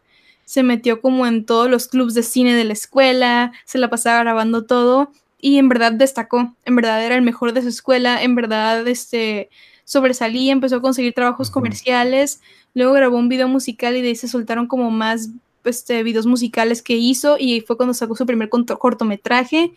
[0.46, 4.20] Se metió como en todos los clubs de cine de la escuela, se la pasaba
[4.20, 8.36] grabando todo y en verdad destacó, en verdad era el mejor de su escuela, en
[8.36, 9.50] verdad este,
[9.84, 12.42] sobresalía, empezó a conseguir trabajos comerciales,
[12.74, 15.30] luego grabó un video musical y de ahí se soltaron como más
[15.66, 19.74] este, videos musicales que hizo y fue cuando sacó su primer cortometraje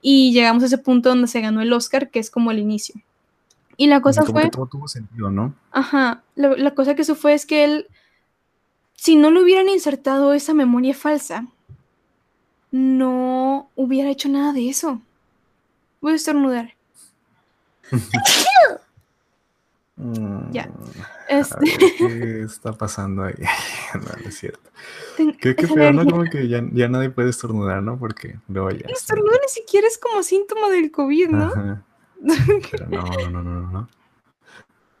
[0.00, 2.94] y llegamos a ese punto donde se ganó el Oscar, que es como el inicio.
[3.76, 4.50] Y la cosa fue...
[4.50, 5.54] todo tuvo sentido, ¿no?
[5.72, 7.88] Ajá, la, la cosa que eso fue es que él,
[8.94, 11.46] si no le hubieran insertado esa memoria falsa,
[12.74, 15.00] no hubiera hecho nada de eso.
[16.00, 16.74] Voy a estornudar.
[20.50, 20.68] ya.
[21.28, 21.56] Este...
[21.98, 23.34] ¿Qué está pasando ahí?
[23.94, 24.70] no, es cierto.
[25.40, 26.04] Qué, qué feo, ¿no?
[26.04, 27.96] Como que ya, ya, nadie puede estornudar, ¿no?
[27.96, 28.86] Porque luego ya.
[28.86, 31.84] El estornudo ni siquiera es como síntoma del COVID, ¿no?
[32.70, 33.88] Pero no, no, no, no, no.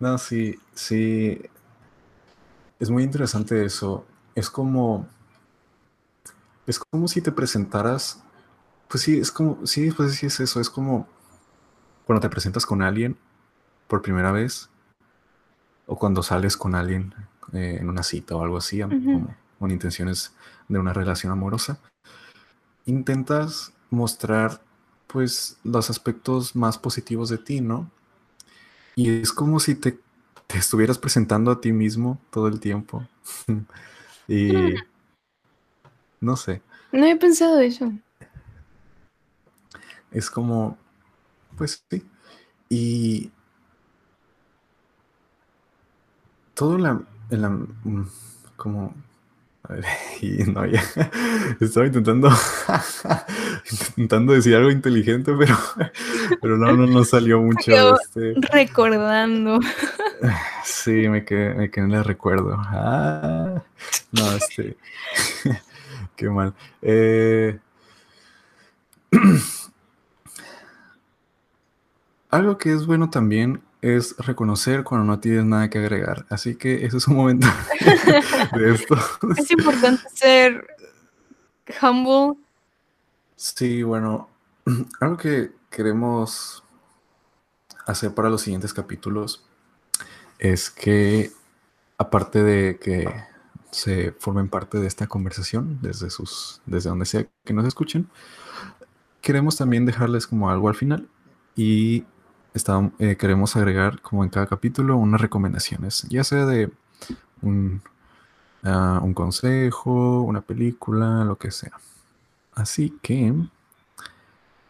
[0.00, 1.40] No, sí, sí.
[2.78, 4.06] Es muy interesante eso.
[4.34, 5.08] Es como
[6.66, 8.22] es como si te presentaras,
[8.88, 11.06] pues sí, es como, sí, pues sí es eso, es como
[12.06, 13.16] cuando te presentas con alguien
[13.86, 14.70] por primera vez
[15.86, 17.14] o cuando sales con alguien
[17.52, 20.34] eh, en una cita o algo así, como, con intenciones
[20.68, 21.78] de una relación amorosa,
[22.86, 24.62] intentas mostrar
[25.14, 27.88] pues los aspectos más positivos de ti, ¿no?
[28.96, 29.96] Y es como si te,
[30.48, 33.06] te estuvieras presentando a ti mismo todo el tiempo.
[34.26, 34.74] y
[36.20, 36.62] no sé.
[36.90, 37.92] No he pensado eso.
[40.10, 40.76] Es como,
[41.56, 42.04] pues sí.
[42.68, 43.30] Y
[46.54, 47.00] todo la,
[47.30, 48.10] la mm,
[48.56, 48.92] como,
[50.20, 50.82] y no, ya,
[51.60, 52.30] estaba intentando,
[53.96, 55.56] intentando decir algo inteligente, pero,
[56.40, 57.72] pero no, no, no salió mucho.
[57.96, 58.34] Este...
[58.52, 59.60] Recordando.
[60.64, 62.56] Sí, me quedé, me quedé en el recuerdo.
[62.58, 63.62] Ah,
[64.12, 64.76] no, este.
[66.16, 66.54] Qué mal.
[66.82, 67.58] Eh,
[72.30, 76.24] algo que es bueno también es reconocer cuando no tienes nada que agregar.
[76.30, 77.46] Así que ese es un momento
[78.56, 78.96] de esto.
[79.36, 80.66] Es importante ser
[81.82, 82.40] humble.
[83.36, 84.30] Sí, bueno,
[85.00, 86.64] algo que queremos
[87.86, 89.44] hacer para los siguientes capítulos
[90.38, 91.30] es que,
[91.98, 93.06] aparte de que
[93.70, 98.08] se formen parte de esta conversación desde sus desde donde sea que nos escuchen.
[99.20, 101.08] Queremos también dejarles como algo al final
[101.56, 102.04] y
[103.00, 106.70] eh, queremos agregar como en cada capítulo unas recomendaciones, ya sea de
[107.42, 107.82] un,
[108.62, 111.72] ah, un consejo, una película, lo que sea.
[112.54, 113.34] Así que,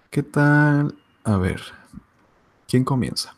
[0.09, 0.95] ¿qué tal?
[1.25, 1.61] A ver,
[2.67, 3.37] ¿quién comienza?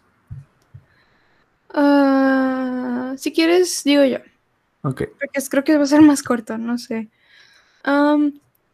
[1.75, 4.19] Ah, si quieres, digo yo.
[4.81, 5.11] Porque
[5.51, 7.09] creo que va a ser más corto, no sé.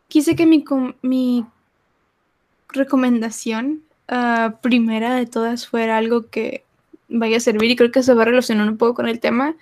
[0.09, 0.63] quise que mi,
[1.01, 1.47] mi
[2.69, 3.83] recomendación
[4.13, 6.65] ah, primera de todas fuera algo que
[7.09, 9.57] vaya a servir y creo que se va a relacionar un poco con el tema.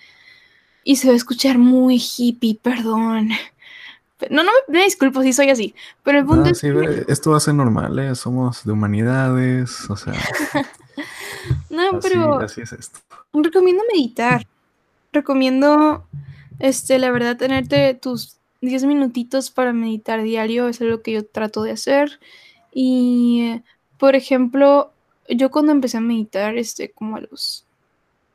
[0.83, 3.31] Y se va a escuchar muy hippie, perdón.
[4.31, 7.55] No, no me, disculpo si soy así, pero el punto es Esto va a ser
[7.55, 8.15] normal, ¿eh?
[8.15, 10.13] Somos de humanidades, o sea...
[11.71, 12.41] no, pero...
[12.41, 12.99] Así es esto.
[13.33, 14.47] Recomiendo meditar.
[15.13, 16.05] Recomiendo
[16.61, 21.63] este, la verdad, tenerte tus 10 minutitos para meditar diario es algo que yo trato
[21.63, 22.21] de hacer.
[22.73, 23.63] Y,
[24.01, 24.93] por ejemplo,
[25.29, 27.67] yo cuando empecé a meditar, este, como a los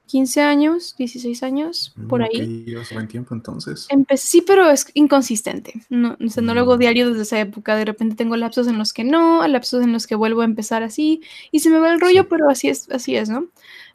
[0.05, 2.63] 15 años, 16 años, por ahí.
[2.65, 3.87] ¿Llevas buen tiempo entonces?
[3.89, 5.73] Empecé, sí, pero es inconsistente.
[5.89, 6.79] No, o sea, no lo hago mm.
[6.79, 7.75] diario desde esa época.
[7.75, 10.83] De repente tengo lapsos en los que no, lapsos en los que vuelvo a empezar
[10.83, 11.21] así.
[11.51, 13.47] Y se me va el rollo, pero así es, así es, ¿no?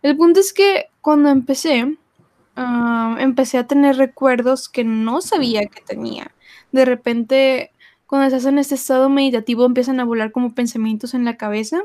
[0.03, 1.97] El punto es que cuando empecé,
[2.63, 6.35] Ah, empecé a tener recuerdos que no sabía que tenía.
[6.73, 7.73] De repente,
[8.11, 11.81] cuando estás en este estado meditativo, empiezan a volar como pensamientos en la cabeza.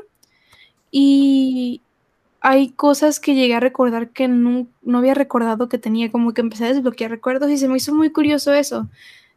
[0.90, 1.82] Y
[2.40, 6.64] hay cosas que llegué a recordar que no, había recordado que tenía, como que empecé
[6.64, 8.88] a desbloquear recuerdos y se me hizo muy curioso eso.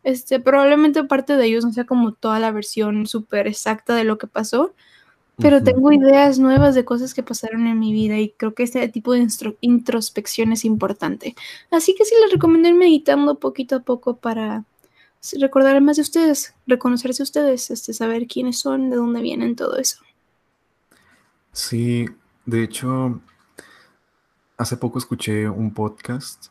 [0.04, 4.18] Este, probablemente parte de ellos no sea como toda la versión súper exacta de lo
[4.18, 4.74] que pasó,
[5.38, 8.88] pero tengo ideas nuevas de cosas que pasaron en mi vida y creo que este
[8.88, 9.28] tipo de
[9.62, 11.36] introspección es importante.
[11.70, 14.66] Así que sí les recomiendo ir meditando poquito a poco para
[15.40, 20.00] recordar más de ustedes, reconocerse ustedes, este, saber quiénes son, de dónde vienen, todo eso.
[21.52, 22.06] Sí,
[22.46, 23.22] de hecho,
[24.58, 26.48] hace poco escuché un podcast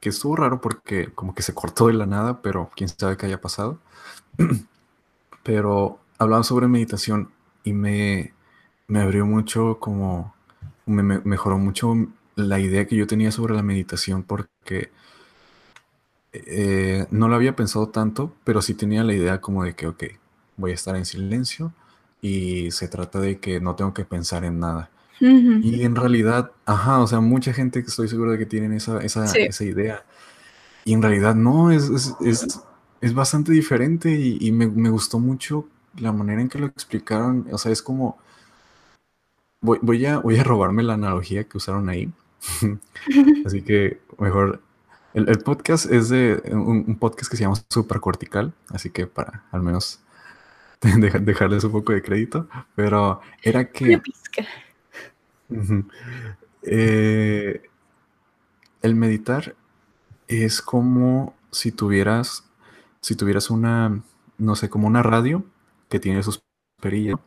[0.00, 3.26] que estuvo raro porque como que se cortó de la nada, pero quién sabe qué
[3.26, 3.78] haya pasado.
[5.42, 7.30] pero hablaban sobre meditación
[7.64, 8.32] y me,
[8.94, 10.34] abrió mucho como,
[10.86, 11.94] me, mejoró mucho
[12.36, 14.90] la idea que yo tenía sobre la meditación porque
[16.32, 20.04] eh, no lo había pensado tanto, pero sí tenía la idea como de que, ok,
[20.56, 21.72] voy a estar en silencio,
[22.22, 24.90] y se trata de que no tengo que pensar en nada.
[25.22, 29.00] Y en realidad, ajá, o sea, mucha gente que estoy seguro de que tienen esa,
[29.00, 30.02] esa, esa idea.
[30.86, 32.60] Y en realidad no, es, es, es,
[33.02, 35.68] es bastante diferente y, y me, me, gustó mucho
[35.98, 37.46] la manera en que lo explicaron.
[37.52, 38.16] O sea, es como...
[39.60, 42.10] Voy, voy, a, voy a robarme la analogía que usaron ahí.
[43.44, 44.62] Así que mejor...
[45.14, 49.44] El, el podcast es de un, un, podcast que se llama Supracortical, así que para
[49.50, 50.00] al menos
[50.80, 54.00] dejarles un poco de crédito, pero era que...
[56.62, 57.62] Eh,
[58.82, 59.56] el meditar
[60.28, 62.44] es como si tuvieras,
[63.00, 64.02] si tuvieras una,
[64.38, 65.44] no sé, como una radio
[65.88, 66.40] que tiene sus
[66.80, 67.18] perillas,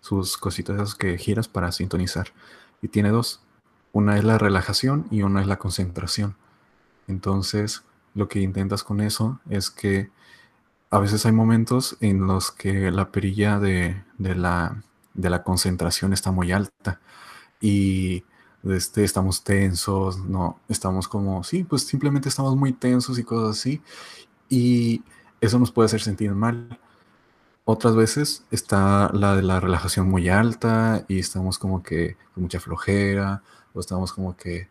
[0.00, 2.28] sus cositas que giras para sintonizar.
[2.82, 3.42] Y tiene dos.
[3.92, 6.36] Una es la relajación y una es la concentración.
[7.08, 7.84] Entonces,
[8.14, 10.10] lo que intentas con eso es que
[10.90, 14.82] a veces hay momentos en los que la perilla de, la,
[15.14, 17.00] de la concentración está muy alta
[17.60, 18.24] y
[18.64, 23.82] este, estamos tensos, no, estamos como, sí, pues simplemente estamos muy tensos y cosas así,
[24.48, 25.02] y
[25.40, 26.78] eso nos puede hacer sentir mal.
[27.64, 32.60] Otras veces está la de la relajación muy alta y estamos como que con mucha
[32.60, 33.42] flojera,
[33.74, 34.68] o estamos como que,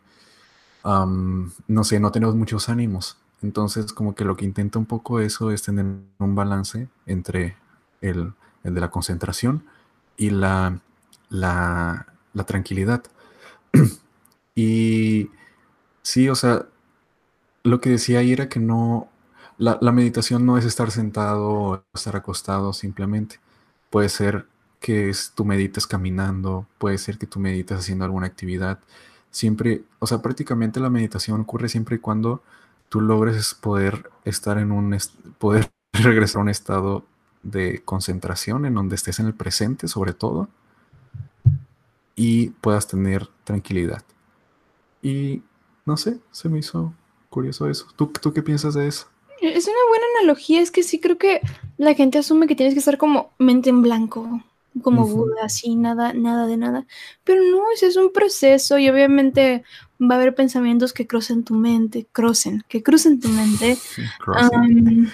[0.86, 3.18] no sé, no tenemos muchos ánimos.
[3.42, 5.84] Entonces, como que lo que intenta un poco eso es tener
[6.18, 7.56] un balance entre
[8.00, 8.32] el,
[8.64, 9.64] el de la concentración
[10.16, 10.80] y la,
[11.28, 13.02] la, la tranquilidad.
[14.54, 15.30] y
[16.02, 16.66] sí, o sea,
[17.64, 19.08] lo que decía ahí era que no,
[19.58, 23.40] la, la, meditación no es estar sentado o estar acostado simplemente.
[23.90, 24.46] Puede ser
[24.80, 28.78] que tú medites caminando, puede ser que tú medites haciendo alguna actividad.
[29.36, 32.42] Siempre, o sea, prácticamente la meditación ocurre siempre y cuando
[32.88, 34.96] tú logres poder estar en un,
[35.36, 37.04] poder regresar a un estado
[37.42, 40.48] de concentración en donde estés en el presente sobre todo
[42.14, 44.02] y puedas tener tranquilidad.
[45.02, 45.42] Y
[45.84, 46.94] no sé, se me hizo
[47.28, 47.88] curioso eso.
[47.94, 49.06] ¿Tú, ¿Tú qué piensas de eso?
[49.42, 51.42] Es una buena analogía, es que sí creo que
[51.76, 54.42] la gente asume que tienes que estar como mente en blanco,
[54.82, 55.14] como uh -huh.
[55.14, 56.86] Buda, así, nada, nada de nada.
[57.24, 59.64] Pero no, ese es un proceso y obviamente
[60.00, 63.78] va a haber pensamientos que crucen tu mente, crucen, que crucen tu mente.
[64.26, 65.08] Um,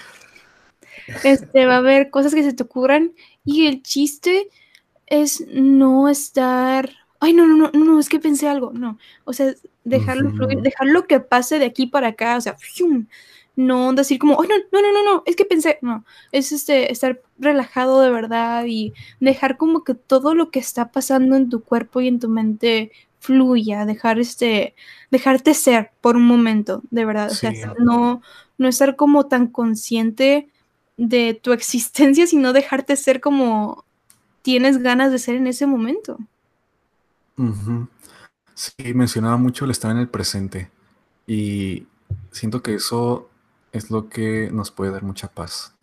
[1.25, 3.13] este, va a haber cosas que se te ocurran
[3.45, 4.49] y el chiste
[5.07, 6.91] es no estar,
[7.21, 9.55] ay, no, no, no, no, es que pensé algo, no, o sea,
[9.85, 10.37] dejarlo uh -huh.
[10.37, 13.07] fluir, dejar lo que pase de aquí para acá, o sea, ¡fium!
[13.57, 16.91] No decir como, oh, no, no, no, no, no, es que pensé, no, es este,
[16.91, 21.63] estar relajado de verdad y dejar como que todo lo que está pasando en tu
[21.63, 24.75] cuerpo y en tu mente fluya, dejar este,
[25.11, 27.47] dejarte ser por un momento, de verdad, sí.
[27.47, 28.23] o sea, no,
[28.59, 30.49] no estar como tan consciente
[30.97, 33.85] de tu existencia, sino dejarte ser como
[34.43, 36.19] tienes ganas de ser en ese momento.
[37.37, 37.89] Uh -huh.
[38.55, 40.71] Sí, mencionaba mucho el estar en el presente
[41.27, 41.87] y
[42.31, 43.31] siento que eso
[43.73, 45.75] es lo que nos puede dar mucha paz,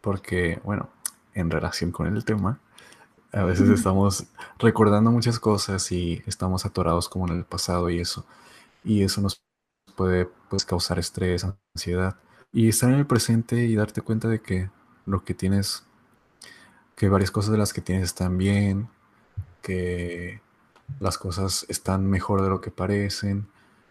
[0.00, 0.90] porque, bueno,
[1.34, 2.60] en relación con el tema,
[3.32, 4.26] a veces estamos
[4.58, 8.26] recordando muchas cosas y estamos atorados como en el pasado y eso,
[8.84, 9.42] y eso nos
[9.96, 12.16] puede pues, causar estrés, ansiedad,
[12.52, 14.70] y estar en el presente y darte cuenta de que
[15.06, 15.84] lo que tienes
[16.96, 18.88] que varias cosas de las que tienes están bien,
[19.62, 20.40] que
[20.98, 23.46] las cosas están mejor de lo que parecen.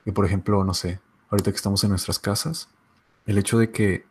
[0.06, 2.70] Y por ejemplo, no sé, ahorita que estamos en nuestras casas,
[3.28, 4.06] el hecho de que,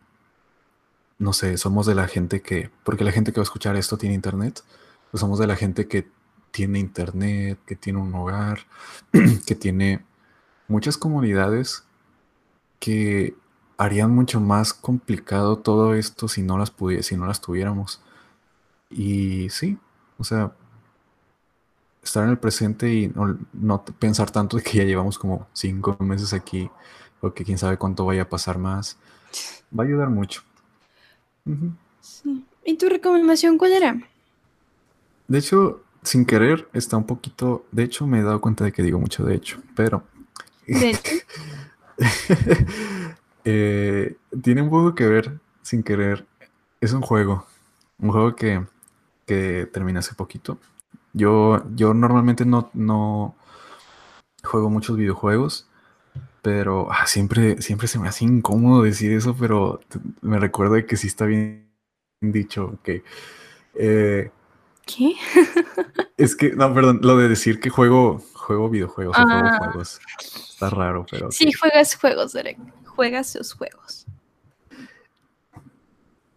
[1.19, 3.97] no sé, somos de la gente que, porque la gente que va a escuchar esto
[3.97, 4.63] tiene internet,
[5.11, 6.07] pues somos de la gente que
[6.51, 8.59] tiene internet, que tiene un hogar,
[9.45, 10.05] que tiene
[10.67, 11.83] muchas comunidades
[12.79, 13.35] que
[13.77, 18.01] harían mucho más complicado todo esto si no las si no las tuviéramos.
[18.89, 19.77] Y sí,
[20.17, 20.53] o sea,
[22.03, 25.97] estar en el presente y no, no, pensar tanto de que ya llevamos como cinco
[25.99, 26.69] meses aquí,
[27.21, 28.97] o que quién sabe cuánto vaya a pasar más,
[29.77, 30.41] va a ayudar mucho.
[31.45, 31.71] Uh -huh.
[32.01, 32.45] sí.
[32.65, 33.97] ¿Y tu recomendación cuál era?
[35.27, 37.65] De hecho, sin querer, está un poquito.
[37.71, 40.03] De hecho, me he dado cuenta de que digo mucho de hecho, pero.
[40.67, 41.15] ¿De hecho?
[43.45, 46.25] eh, tiene un poco que ver, sin querer.
[46.81, 47.45] Es un juego.
[47.99, 48.63] Un juego que
[49.27, 50.57] que terminé hace poquito.
[51.13, 53.35] Yo, yo normalmente no, no
[54.43, 55.66] juego muchos videojuegos,
[56.41, 59.79] pero ah, siempre, siempre se me hace incómodo decir eso, pero
[60.21, 61.69] me recuerdo de que sí está bien
[62.21, 62.79] dicho.
[62.83, 63.03] que
[63.75, 64.31] eh,
[64.85, 65.15] ¿Qué?
[66.17, 69.23] es que, no, perdón, lo de decir que juego, juego videojuegos ah.
[69.23, 69.99] o juego juegos.
[70.49, 71.31] Está raro, pero.
[71.31, 72.57] Sí, juegas juegos, Derek.
[72.85, 74.05] Juegas sus juegos.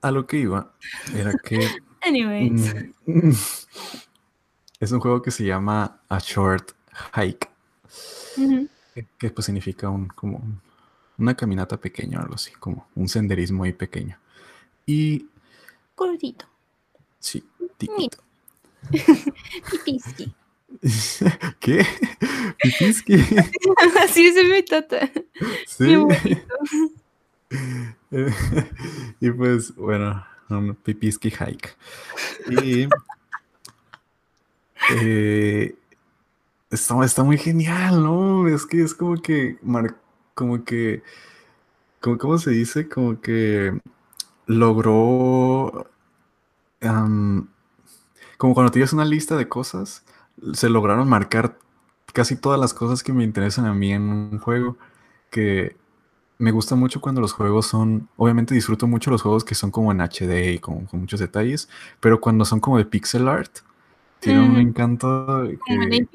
[0.02, 0.72] A lo que iba
[1.14, 1.68] era que
[2.02, 2.74] Anyways.
[3.06, 3.32] Mm,
[4.80, 6.72] Es un juego que se llama A Short
[7.14, 7.50] Hike,
[8.38, 8.66] Ujú.
[8.94, 10.60] Que, que, pues significa un, como un-
[11.18, 14.16] una caminata pequeña o algo así, como un senderismo ahí pequeño.
[14.86, 15.26] Y
[15.94, 16.46] Cortito.
[17.18, 17.44] sí,
[17.76, 18.18] tiquito.
[19.70, 20.34] Pipisqui.
[21.60, 21.84] ¿Qué?
[22.62, 23.14] ¿Pipiski?
[24.00, 25.10] Así es mi tata.
[25.66, 25.94] Sí.
[29.20, 31.76] Y pues, bueno, un pipiski hike.
[32.62, 32.88] Y
[35.02, 35.74] eh,
[36.70, 38.48] está, está muy genial, ¿no?
[38.48, 39.96] Es que es como que, mar-
[40.34, 41.02] como que,
[42.00, 42.88] como, ¿cómo se dice?
[42.88, 43.78] Como que
[44.46, 45.90] logró,
[46.82, 47.50] am,
[48.38, 50.04] como cuando tienes una lista de cosas,
[50.54, 51.58] se lograron marcar
[52.14, 54.78] casi todas las cosas que me interesan a mí en un juego,
[55.30, 55.76] que
[56.38, 59.92] me gusta mucho cuando los juegos son, obviamente disfruto mucho los juegos que son como
[59.92, 61.68] en HD y con, con muchos detalles,
[62.00, 63.58] pero cuando son como de pixel art,
[64.20, 66.06] tienen un encanto que.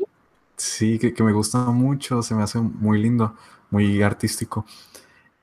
[0.58, 3.36] Sí, que, que me gusta mucho, se me hace muy lindo,
[3.72, 4.66] muy artístico.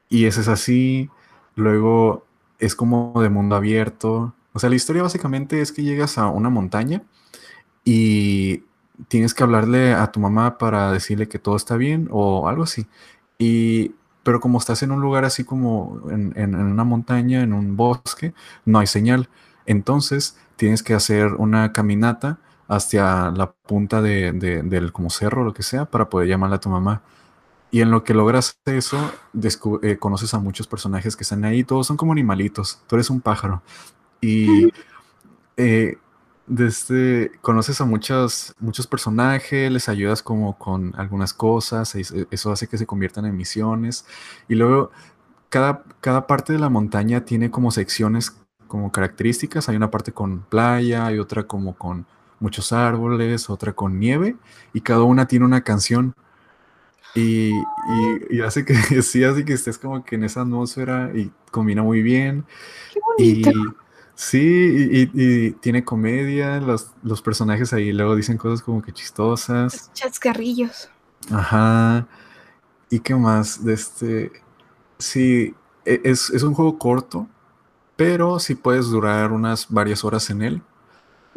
[0.08, 1.10] Y ese es así,
[1.56, 2.26] luego
[2.58, 4.34] es como de mundo abierto.
[4.52, 7.04] O sea, la historia básicamente es que llegas a una montaña
[7.84, 8.64] y
[9.08, 12.86] tienes que hablarle a tu mamá para decirle que todo está bien o algo así.
[13.38, 17.52] Y, pero como estás en un lugar así como en, en- en una montaña, en
[17.52, 18.34] un bosque,
[18.64, 19.28] no hay señal.
[19.66, 22.38] Entonces tienes que hacer una caminata
[22.74, 26.60] hacia la punta de, de- del como cerro lo que sea para poder llamarle a
[26.60, 27.02] tu mamá.
[27.70, 28.98] Y en lo que logras eso,
[29.82, 33.20] eh, conoces a muchos personajes que están ahí, todos son como animalitos, tú eres un
[33.20, 33.62] pájaro.
[34.20, 34.68] Y
[35.56, 35.98] eh,
[36.46, 42.68] desde, conoces a muchos, muchos personajes, les ayudas como con algunas cosas, se- eso hace
[42.68, 44.06] que se conviertan en misiones.
[44.48, 44.90] Y luego
[45.50, 48.36] cada, cada parte de la montaña tiene como secciones
[48.68, 49.68] como características.
[49.68, 52.06] Hay una parte con playa, hay otra como con
[52.42, 54.36] muchos árboles, otra con nieve,
[54.74, 56.14] y cada una tiene una canción.
[57.14, 57.56] Y, y-
[58.30, 62.02] y hace que sí, hace que estés como que en esa atmósfera y combina muy
[62.02, 62.44] bien.
[62.92, 63.50] Qué bonito.
[63.50, 63.54] Y
[64.14, 64.38] sí,
[64.90, 69.74] y, y- y tiene comedia, los, los personajes ahí luego dicen cosas como que chistosas.
[69.74, 70.88] Los chascarrillos.
[71.30, 72.06] Ajá.
[72.90, 73.64] ¿Y qué más?
[73.64, 74.32] De este.
[74.98, 77.28] Sí, e- es, es un juego corto,
[77.96, 80.62] pero sí puedes durar unas varias horas en él.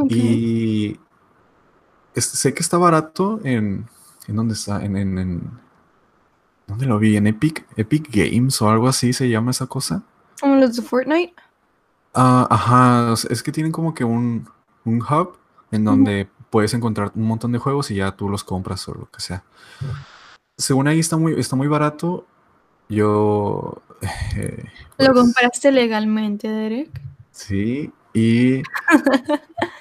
[0.09, 0.99] Y
[2.13, 3.87] es- sé que está barato en.
[4.27, 4.83] ¿En dónde está?
[4.83, 5.51] En, en, en-
[6.67, 7.15] ¿Dónde lo vi?
[7.15, 7.65] ¿En Epic?
[7.77, 10.01] Epic Games o algo así se llama esa cosa?
[10.41, 11.33] Como los de Fortnite.
[12.13, 14.49] Ah, ajá, es que tienen como que un,
[14.85, 15.37] un hub
[15.71, 19.09] en donde puedes encontrar un montón de juegos y ya tú los compras o lo
[19.11, 19.43] que sea.
[20.57, 22.25] Según ahí está muy, está muy barato.
[22.89, 23.81] Yo.
[24.35, 24.63] eh,
[24.97, 27.01] Lo pues, compraste legalmente, Derek.
[27.31, 28.63] Sí, y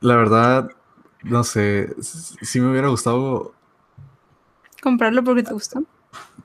[0.00, 0.70] la verdad,
[1.22, 3.54] no sé, sí me hubiera gustado,
[4.82, 5.80] Comprarlo porque te gusta.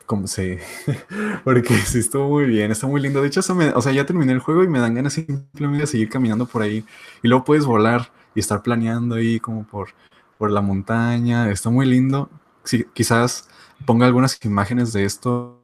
[0.06, 0.58] como sí,
[1.43, 3.22] porque sí estuvo muy bien, está muy lindo.
[3.22, 5.82] De hecho, hasta me- o sea, ya terminé el juego y me dan ganas simplemente
[5.82, 6.86] de seguir caminando por ahí.
[7.22, 9.89] Y luego puedes volar y estar planeando ahí como por,
[10.38, 11.49] por la montaña.
[11.51, 12.30] Está muy lindo.
[12.64, 13.49] Sí, quizás
[13.86, 15.62] ponga algunas imágenes de esto,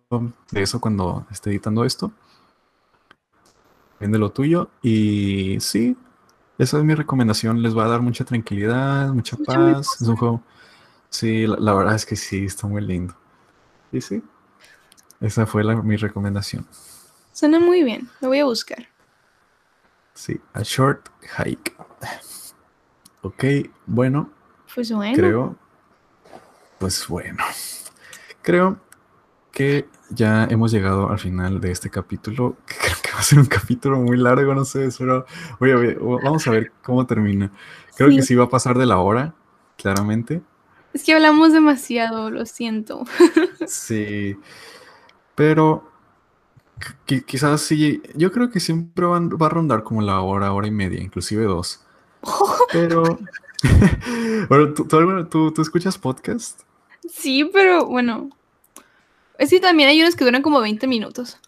[0.51, 2.11] de eso cuando esté editando esto.
[3.99, 4.69] Bien de lo tuyo.
[4.81, 5.97] Y sí,
[6.59, 7.61] esa es mi recomendación.
[7.63, 9.97] Les va a dar mucha tranquilidad, mucha paz.
[9.99, 10.43] Es un juego.
[11.09, 13.15] Sí, la, la verdad es que sí, está muy lindo.
[13.91, 14.21] Y sí,
[15.19, 16.67] esa fue la- mi recomendación.
[17.33, 18.07] Suena muy bien.
[18.21, 18.87] Lo voy a buscar.
[20.13, 21.75] Sí, A Short Hike.
[23.21, 23.43] Ok,
[23.85, 24.29] bueno,
[24.75, 25.15] Pues bueno.
[25.15, 25.55] creo.
[26.77, 27.43] Pues bueno,
[28.41, 28.79] creo
[29.51, 32.55] que ya hemos llegado al final de este capítulo.
[32.65, 35.25] que Creo que va a ser un capítulo muy largo, no sé, pero
[35.59, 37.51] a ver- vamos a ver cómo termina.
[37.95, 38.15] Creo Sí.
[38.17, 39.33] que sí va a pasar de la hora,
[39.77, 40.41] claramente.
[40.93, 43.03] Es que hablamos demasiado, lo siento.
[43.67, 44.35] Sí,
[45.35, 45.83] pero
[47.05, 50.67] qui- quizás sí, yo creo que siempre van- va a rondar como la hora, hora
[50.67, 51.85] y media, inclusive dos.
[52.71, 53.19] Pero,
[54.49, 54.85] bueno, ¿tú,
[55.29, 56.61] tú- tú escuchas podcast?
[57.09, 58.29] Sí, pero bueno.
[59.39, 61.39] Es que también hay unos que duran como 20 minutos.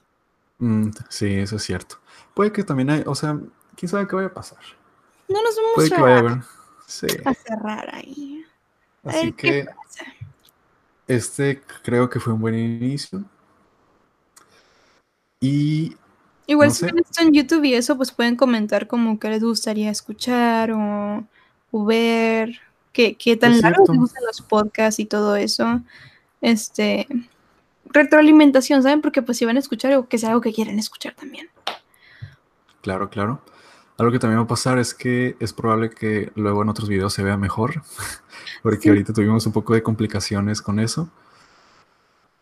[0.59, 1.97] Mm, sí, eso es cierto.
[2.33, 3.37] Puede que también hay, o sea,
[3.75, 4.59] quién sabe qué vaya a pasar.
[5.27, 6.47] No nos Puede vamos que vaya a.
[6.87, 7.07] Sí,
[7.45, 8.45] cerrar ahí.
[9.03, 10.05] A así ver que pasa.
[11.07, 13.23] este creo que fue un buen inicio.
[15.41, 15.97] Y
[16.47, 16.85] Igual no si sé.
[16.85, 21.27] ven esto en YouTube y eso, pues pueden comentar como que les gustaría escuchar o,
[21.71, 22.59] o ver,
[22.93, 25.81] qué, qué tan Es largos les gustan los podcasts y todo eso.
[26.41, 27.07] Este,
[27.93, 29.01] retroalimentación, ¿saben?
[29.01, 31.49] Porque pues si van a escuchar o que sea algo que quieran escuchar también.
[32.81, 33.41] Claro, claro.
[33.97, 37.13] Algo que también va a pasar es que es probable que luego en otros videos
[37.13, 37.83] se vea mejor,
[38.63, 41.09] porque ahorita tuvimos un poco de complicaciones con eso.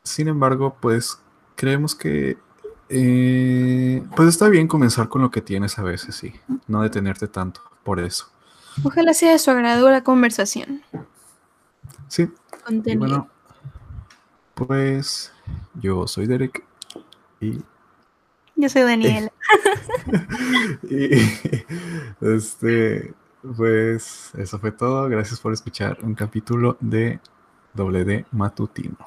[0.04, 1.20] Sin embargo, pues
[1.56, 2.38] creemos que
[2.88, 6.34] eh, pues está bien comenzar con lo que tienes a veces, sí.
[6.68, 8.28] No detenerte tanto por eso.
[8.84, 10.82] Ojalá sea de su agrado la conversación.
[12.08, 12.30] Sí.
[12.86, 13.30] Y bueno,
[14.56, 15.32] pues
[15.76, 16.64] yo soy Derek
[17.42, 17.60] y...
[18.56, 19.32] Yo soy Daniel.
[20.90, 21.10] y
[22.22, 23.14] este,
[23.56, 25.08] pues eso fue todo.
[25.08, 27.20] Gracias por escuchar un capítulo de
[27.74, 28.98] WD Matutino.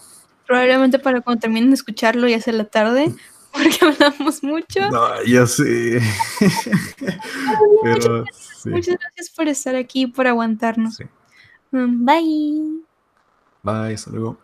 [0.46, 3.14] Probablemente para cuando terminen de escucharlo ya sea la tarde,
[3.52, 4.90] porque hablamos mucho.
[4.90, 6.00] No, ya sé.
[7.82, 8.24] Pero,
[8.64, 10.98] muchas, gracias por estar aquí, por aguantarnos.
[11.70, 12.82] Mm, bye.
[13.62, 14.38] Bye, hasta luego.